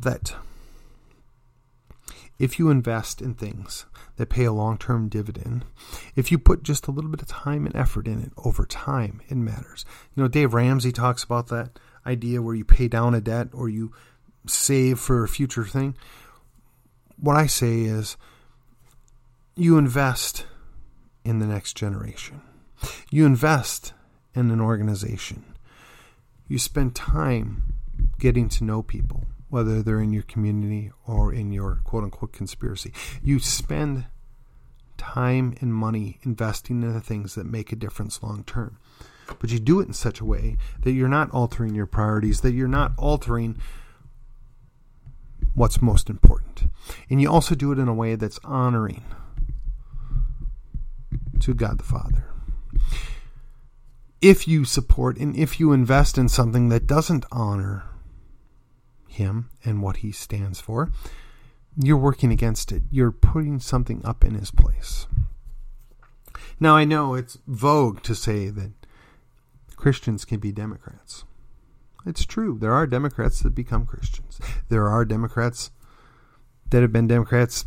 that 0.00 0.34
if 2.44 2.58
you 2.58 2.68
invest 2.68 3.22
in 3.22 3.32
things 3.32 3.86
that 4.16 4.28
pay 4.28 4.44
a 4.44 4.52
long 4.52 4.76
term 4.76 5.08
dividend. 5.08 5.64
If 6.14 6.30
you 6.30 6.38
put 6.38 6.62
just 6.62 6.86
a 6.86 6.90
little 6.90 7.10
bit 7.10 7.22
of 7.22 7.28
time 7.28 7.64
and 7.64 7.74
effort 7.74 8.06
in 8.06 8.20
it 8.20 8.32
over 8.36 8.66
time, 8.66 9.22
it 9.28 9.36
matters. 9.36 9.86
You 10.14 10.22
know, 10.22 10.28
Dave 10.28 10.52
Ramsey 10.52 10.92
talks 10.92 11.24
about 11.24 11.46
that 11.48 11.78
idea 12.06 12.42
where 12.42 12.54
you 12.54 12.64
pay 12.64 12.86
down 12.86 13.14
a 13.14 13.20
debt 13.22 13.48
or 13.54 13.70
you 13.70 13.92
save 14.46 14.98
for 15.00 15.24
a 15.24 15.28
future 15.28 15.64
thing. 15.64 15.96
What 17.18 17.36
I 17.36 17.46
say 17.46 17.80
is 17.80 18.18
you 19.56 19.78
invest 19.78 20.46
in 21.24 21.38
the 21.38 21.46
next 21.46 21.78
generation, 21.78 22.42
you 23.10 23.24
invest 23.24 23.94
in 24.34 24.50
an 24.50 24.60
organization, 24.60 25.54
you 26.46 26.58
spend 26.58 26.94
time 26.94 27.74
getting 28.18 28.50
to 28.50 28.64
know 28.64 28.82
people 28.82 29.24
whether 29.54 29.84
they're 29.84 30.00
in 30.00 30.12
your 30.12 30.24
community 30.24 30.90
or 31.06 31.32
in 31.32 31.52
your 31.52 31.80
quote 31.84 32.02
unquote 32.02 32.32
conspiracy. 32.32 32.92
You 33.22 33.38
spend 33.38 34.06
time 34.96 35.54
and 35.60 35.72
money 35.72 36.18
investing 36.24 36.82
in 36.82 36.92
the 36.92 37.00
things 37.00 37.36
that 37.36 37.46
make 37.46 37.70
a 37.70 37.76
difference 37.76 38.20
long 38.20 38.42
term. 38.42 38.78
But 39.38 39.52
you 39.52 39.60
do 39.60 39.78
it 39.78 39.86
in 39.86 39.92
such 39.92 40.18
a 40.18 40.24
way 40.24 40.56
that 40.80 40.90
you're 40.90 41.06
not 41.06 41.30
altering 41.30 41.72
your 41.72 41.86
priorities, 41.86 42.40
that 42.40 42.52
you're 42.52 42.66
not 42.66 42.94
altering 42.98 43.56
what's 45.54 45.80
most 45.80 46.10
important. 46.10 46.64
And 47.08 47.22
you 47.22 47.30
also 47.30 47.54
do 47.54 47.70
it 47.70 47.78
in 47.78 47.86
a 47.86 47.94
way 47.94 48.16
that's 48.16 48.40
honoring 48.42 49.04
to 51.38 51.54
God 51.54 51.78
the 51.78 51.84
Father. 51.84 52.26
If 54.20 54.48
you 54.48 54.64
support 54.64 55.16
and 55.16 55.36
if 55.36 55.60
you 55.60 55.70
invest 55.70 56.18
in 56.18 56.28
something 56.28 56.70
that 56.70 56.88
doesn't 56.88 57.24
honor 57.30 57.84
him 59.14 59.50
and 59.64 59.82
what 59.82 59.98
he 59.98 60.12
stands 60.12 60.60
for, 60.60 60.90
you're 61.76 61.96
working 61.96 62.30
against 62.30 62.70
it. 62.70 62.82
You're 62.90 63.12
putting 63.12 63.58
something 63.58 64.04
up 64.04 64.24
in 64.24 64.34
his 64.34 64.50
place. 64.50 65.06
Now, 66.60 66.76
I 66.76 66.84
know 66.84 67.14
it's 67.14 67.38
vogue 67.46 68.02
to 68.02 68.14
say 68.14 68.48
that 68.50 68.72
Christians 69.76 70.24
can 70.24 70.38
be 70.38 70.52
Democrats. 70.52 71.24
It's 72.06 72.24
true. 72.24 72.58
There 72.58 72.72
are 72.72 72.86
Democrats 72.86 73.40
that 73.40 73.54
become 73.54 73.86
Christians. 73.86 74.40
There 74.68 74.88
are 74.88 75.04
Democrats 75.04 75.70
that 76.70 76.82
have 76.82 76.92
been 76.92 77.06
Democrats 77.06 77.66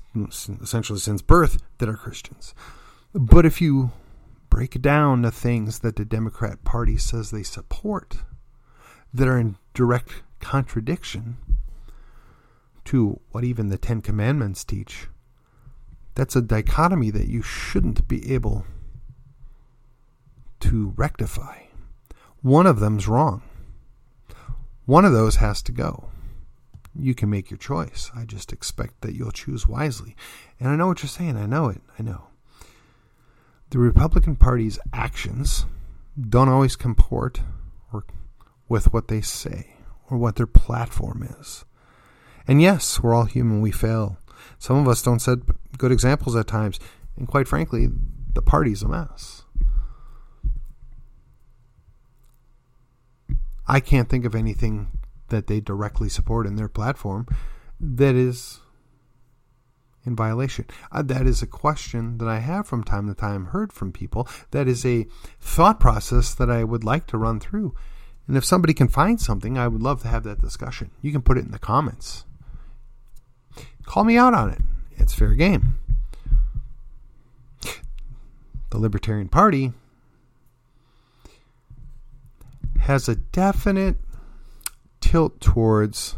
essentially 0.62 1.00
since 1.00 1.22
birth 1.22 1.62
that 1.78 1.90
are 1.90 1.96
Christians. 1.96 2.54
But 3.14 3.46
if 3.46 3.62
you 3.62 3.92
break 4.50 4.82
down 4.82 5.22
the 5.22 5.32
things 5.32 5.80
that 5.80 5.96
the 5.96 6.06
Democrat 6.06 6.64
Party 6.64 6.98
says 6.98 7.32
they 7.32 7.44
support 7.44 8.18
that 9.14 9.28
are 9.28 9.38
in 9.38 9.58
direct 9.78 10.24
contradiction 10.40 11.38
to 12.84 13.20
what 13.30 13.44
even 13.44 13.70
the 13.70 13.78
Ten 13.78 14.02
Commandments 14.02 14.64
teach, 14.64 15.08
that's 16.16 16.36
a 16.36 16.42
dichotomy 16.42 17.12
that 17.12 17.28
you 17.28 17.44
shouldn't 17.44 18.08
be 18.08 18.34
able 18.34 18.66
to 20.62 20.94
rectify. 20.96 21.60
One 22.42 22.66
of 22.66 22.80
them's 22.80 23.08
wrong. 23.08 23.44
One 24.88 25.06
of 25.06 25.14
those 25.14 25.36
has 25.36 25.62
to 25.62 25.72
go. 25.72 26.10
You 26.96 27.14
can 27.14 27.30
make 27.30 27.52
your 27.52 27.60
choice. 27.60 28.10
I 28.16 28.26
just 28.26 28.52
expect 28.52 29.02
that 29.02 29.14
you'll 29.14 29.30
choose 29.30 29.68
wisely. 29.68 30.16
And 30.60 30.70
I 30.70 30.76
know 30.76 30.88
what 30.88 31.04
you're 31.04 31.10
saying. 31.10 31.38
I 31.38 31.46
know 31.46 31.70
it. 31.70 31.82
I 32.00 32.02
know. 32.02 32.30
The 33.70 33.78
Republican 33.78 34.38
Party's 34.38 34.80
actions 34.92 35.68
don't 36.20 36.50
always 36.50 36.76
comport 36.76 37.42
or 37.94 38.06
with 38.70 38.94
what 38.94 39.08
they 39.08 39.22
say 39.22 39.76
or 40.10 40.18
what 40.18 40.36
their 40.36 40.48
platform 40.48 41.28
is. 41.40 41.66
And 42.48 42.62
yes, 42.62 43.02
we're 43.02 43.14
all 43.14 43.26
human. 43.26 43.62
We 43.62 43.72
fail. 43.72 44.18
Some 44.60 44.78
of 44.78 44.88
us 44.88 45.02
don't 45.02 45.20
set 45.20 45.40
good 45.78 45.92
examples 45.92 46.36
at 46.36 46.48
times. 46.48 46.80
And 47.18 47.28
quite 47.28 47.48
frankly, 47.48 47.90
the 48.34 48.42
party's 48.42 48.84
a 48.84 48.88
mess. 48.88 49.44
I 53.68 53.80
can't 53.80 54.08
think 54.08 54.24
of 54.24 54.34
anything 54.34 54.92
that 55.28 55.48
they 55.48 55.60
directly 55.60 56.08
support 56.08 56.48
in 56.48 56.56
their 56.56 56.70
platform 56.70 57.28
that 57.80 58.16
is 58.16 58.62
in 60.06 60.16
violation. 60.16 60.66
Uh, 60.90 61.02
that 61.04 61.28
is 61.28 61.42
a 61.42 61.48
question 61.48 62.18
that 62.20 62.30
I 62.30 62.40
have 62.40 62.66
from 62.66 62.84
time 62.84 63.08
to 63.08 63.14
time 63.14 63.48
heard 63.48 63.74
from 63.74 63.92
people. 63.92 64.28
That 64.52 64.68
is 64.68 64.86
a 64.86 65.06
thought 65.42 65.82
process 65.82 66.34
that 66.36 66.50
I 66.50 66.64
would 66.64 66.86
like 66.86 67.08
to 67.08 67.18
run 67.18 67.42
through. 67.42 67.76
And 68.28 68.36
if 68.36 68.44
somebody 68.44 68.74
can 68.74 68.90
find 68.90 69.20
something, 69.20 69.58
I 69.58 69.68
would 69.68 69.82
love 69.82 70.02
to 70.02 70.10
have 70.10 70.24
that 70.24 70.42
discussion. 70.42 70.92
You 71.02 71.12
can 71.12 71.22
put 71.22 71.38
it 71.38 71.46
in 71.46 71.52
the 71.52 71.60
comments. 71.60 72.26
Call 73.86 74.04
me 74.04 74.18
out 74.18 74.34
on 74.34 74.50
it. 74.50 74.60
It's 74.98 75.14
fair 75.14 75.34
game. 75.34 75.78
The 78.70 78.78
Libertarian 78.78 79.30
Party 79.30 79.72
has 82.80 83.08
a 83.08 83.16
definite 83.16 83.96
tilt 85.00 85.40
towards, 85.40 86.16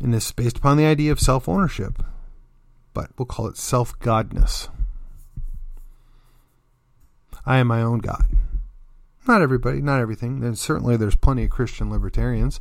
and 0.00 0.14
this 0.14 0.26
is 0.26 0.32
based 0.32 0.56
upon 0.56 0.78
the 0.78 0.86
idea 0.86 1.12
of 1.12 1.20
self 1.20 1.50
ownership, 1.50 2.02
but 2.94 3.10
we'll 3.18 3.26
call 3.26 3.46
it 3.46 3.58
self 3.58 3.98
godness. 3.98 4.70
I 7.44 7.58
am 7.58 7.66
my 7.66 7.82
own 7.82 7.98
God. 7.98 8.24
Not 9.26 9.42
everybody, 9.42 9.80
not 9.80 10.00
everything. 10.00 10.44
And 10.44 10.58
certainly 10.58 10.96
there's 10.96 11.16
plenty 11.16 11.44
of 11.44 11.50
Christian 11.50 11.90
libertarians. 11.90 12.60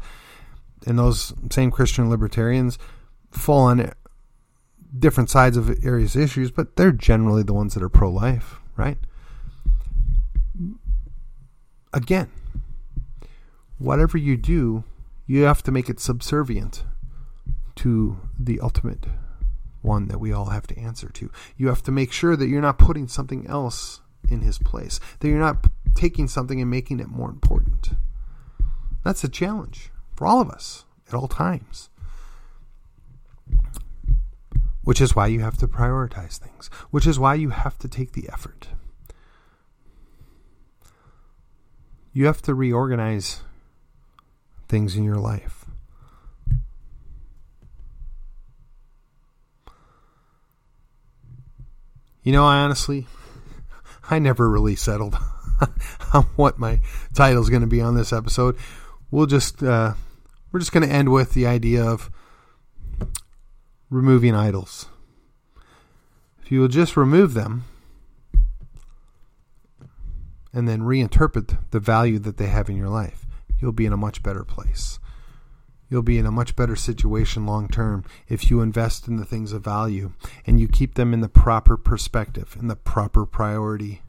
And 0.85 0.97
those 0.97 1.33
same 1.51 1.71
Christian 1.71 2.09
libertarians 2.09 2.77
fall 3.31 3.61
on 3.61 3.91
different 4.97 5.29
sides 5.29 5.57
of 5.57 5.65
various 5.65 6.15
issues, 6.15 6.51
but 6.51 6.75
they're 6.75 6.91
generally 6.91 7.43
the 7.43 7.53
ones 7.53 7.73
that 7.73 7.83
are 7.83 7.89
pro 7.89 8.09
life, 8.09 8.59
right? 8.77 8.97
Again, 11.93 12.29
whatever 13.77 14.17
you 14.17 14.37
do, 14.37 14.83
you 15.27 15.43
have 15.43 15.63
to 15.63 15.71
make 15.71 15.89
it 15.89 15.99
subservient 15.99 16.83
to 17.75 18.17
the 18.39 18.59
ultimate 18.59 19.05
one 19.81 20.07
that 20.07 20.19
we 20.19 20.31
all 20.31 20.49
have 20.49 20.67
to 20.67 20.77
answer 20.79 21.09
to. 21.09 21.31
You 21.57 21.67
have 21.67 21.83
to 21.83 21.91
make 21.91 22.11
sure 22.11 22.35
that 22.35 22.47
you're 22.47 22.61
not 22.61 22.79
putting 22.79 23.07
something 23.07 23.45
else 23.47 24.01
in 24.29 24.41
his 24.41 24.57
place, 24.57 24.99
that 25.19 25.27
you're 25.27 25.39
not 25.39 25.67
taking 25.95 26.27
something 26.27 26.61
and 26.61 26.69
making 26.69 26.99
it 26.99 27.07
more 27.07 27.29
important. 27.29 27.91
That's 29.03 29.23
a 29.23 29.29
challenge 29.29 29.91
for 30.15 30.27
all 30.27 30.41
of 30.41 30.49
us 30.49 30.85
at 31.07 31.13
all 31.13 31.27
times. 31.27 31.89
Which 34.83 35.01
is 35.01 35.15
why 35.15 35.27
you 35.27 35.39
have 35.39 35.57
to 35.57 35.67
prioritize 35.67 36.37
things, 36.37 36.67
which 36.91 37.07
is 37.07 37.17
why 37.17 37.35
you 37.35 37.49
have 37.49 37.79
to 37.79 37.87
take 37.87 38.11
the 38.11 38.29
effort. 38.31 38.67
You 42.13 42.27
have 42.27 42.41
to 42.43 42.53
reorganize 42.53 43.41
things 44.67 44.95
in 44.95 45.03
your 45.03 45.17
life. 45.17 45.65
You 52.23 52.31
know, 52.31 52.45
I 52.45 52.57
honestly, 52.57 53.05
I 54.09 54.17
never 54.17 54.49
really 54.49 54.75
settled 54.75 55.17
on 56.13 56.23
what 56.35 56.59
my 56.59 56.79
title 57.13 57.41
is 57.41 57.49
going 57.49 57.61
to 57.61 57.67
be 57.67 57.81
on 57.81 57.95
this 57.95 58.13
episode. 58.13 58.57
We'll 59.11 59.25
just, 59.25 59.63
uh, 59.63 59.93
we're 60.51 60.59
just 60.59 60.71
going 60.71 60.87
to 60.87 60.93
end 60.93 61.11
with 61.11 61.33
the 61.33 61.45
idea 61.47 61.83
of 61.83 62.09
removing 63.89 64.35
idols. 64.35 64.87
If 66.41 66.51
you 66.51 66.59
will 66.61 66.67
just 66.67 66.95
remove 66.95 67.33
them 67.33 67.63
and 70.53 70.67
then 70.67 70.81
reinterpret 70.81 71.57
the 71.71 71.79
value 71.79 72.19
that 72.19 72.37
they 72.37 72.47
have 72.47 72.69
in 72.69 72.77
your 72.77 72.89
life, 72.89 73.25
you'll 73.59 73.71
be 73.71 73.85
in 73.85 73.93
a 73.93 73.97
much 73.97 74.21
better 74.21 74.43
place. 74.43 74.99
You'll 75.89 76.01
be 76.01 76.17
in 76.17 76.25
a 76.25 76.31
much 76.31 76.55
better 76.55 76.75
situation 76.75 77.45
long 77.45 77.67
term 77.67 78.03
if 78.27 78.49
you 78.49 78.61
invest 78.61 79.07
in 79.07 79.17
the 79.17 79.25
things 79.25 79.51
of 79.51 79.63
value 79.63 80.13
and 80.45 80.59
you 80.59 80.67
keep 80.67 80.95
them 80.95 81.13
in 81.13 81.21
the 81.21 81.29
proper 81.29 81.77
perspective, 81.77 82.55
in 82.59 82.67
the 82.67 82.75
proper 82.75 83.25
priority. 83.25 84.01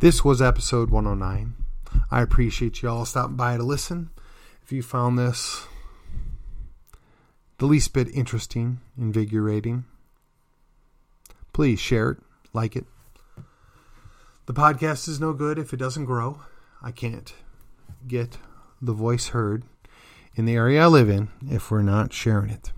This 0.00 0.24
was 0.24 0.42
episode 0.42 0.90
109. 0.90 1.54
I 2.10 2.20
appreciate 2.20 2.82
you 2.82 2.88
all 2.88 3.04
stopping 3.04 3.36
by 3.36 3.56
to 3.56 3.62
listen. 3.62 4.10
If 4.62 4.72
you 4.72 4.82
found 4.82 5.18
this 5.18 5.66
the 7.58 7.66
least 7.66 7.92
bit 7.92 8.08
interesting, 8.08 8.80
invigorating, 8.98 9.84
please 11.52 11.78
share 11.78 12.10
it, 12.10 12.18
like 12.52 12.76
it, 12.76 12.84
the 14.46 14.54
podcast 14.54 15.08
is 15.08 15.20
no 15.20 15.32
good 15.32 15.58
if 15.58 15.72
it 15.72 15.78
doesn't 15.78 16.04
grow. 16.04 16.40
I 16.82 16.90
can't 16.90 17.32
get 18.06 18.38
the 18.82 18.92
voice 18.92 19.28
heard 19.28 19.64
in 20.34 20.44
the 20.44 20.56
area 20.56 20.82
I 20.82 20.86
live 20.86 21.08
in 21.08 21.28
if 21.48 21.70
we're 21.70 21.82
not 21.82 22.12
sharing 22.12 22.50
it. 22.50 22.72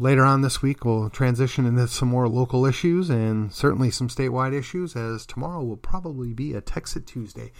Later 0.00 0.24
on 0.24 0.40
this 0.40 0.62
week, 0.62 0.86
we'll 0.86 1.10
transition 1.10 1.66
into 1.66 1.86
some 1.86 2.08
more 2.08 2.26
local 2.26 2.64
issues 2.64 3.10
and 3.10 3.52
certainly 3.52 3.90
some 3.90 4.08
statewide 4.08 4.54
issues, 4.54 4.96
as 4.96 5.26
tomorrow 5.26 5.62
will 5.62 5.76
probably 5.76 6.32
be 6.32 6.54
a 6.54 6.62
Texit 6.62 7.04
Tuesday. 7.04 7.52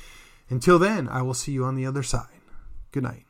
Until 0.48 0.79
then, 0.79 1.07
I 1.07 1.20
will 1.20 1.35
see 1.35 1.53
you 1.53 1.66
on 1.66 1.74
the 1.74 1.85
other 1.85 2.03
side. 2.03 2.40
Good 2.92 3.03
night. 3.03 3.26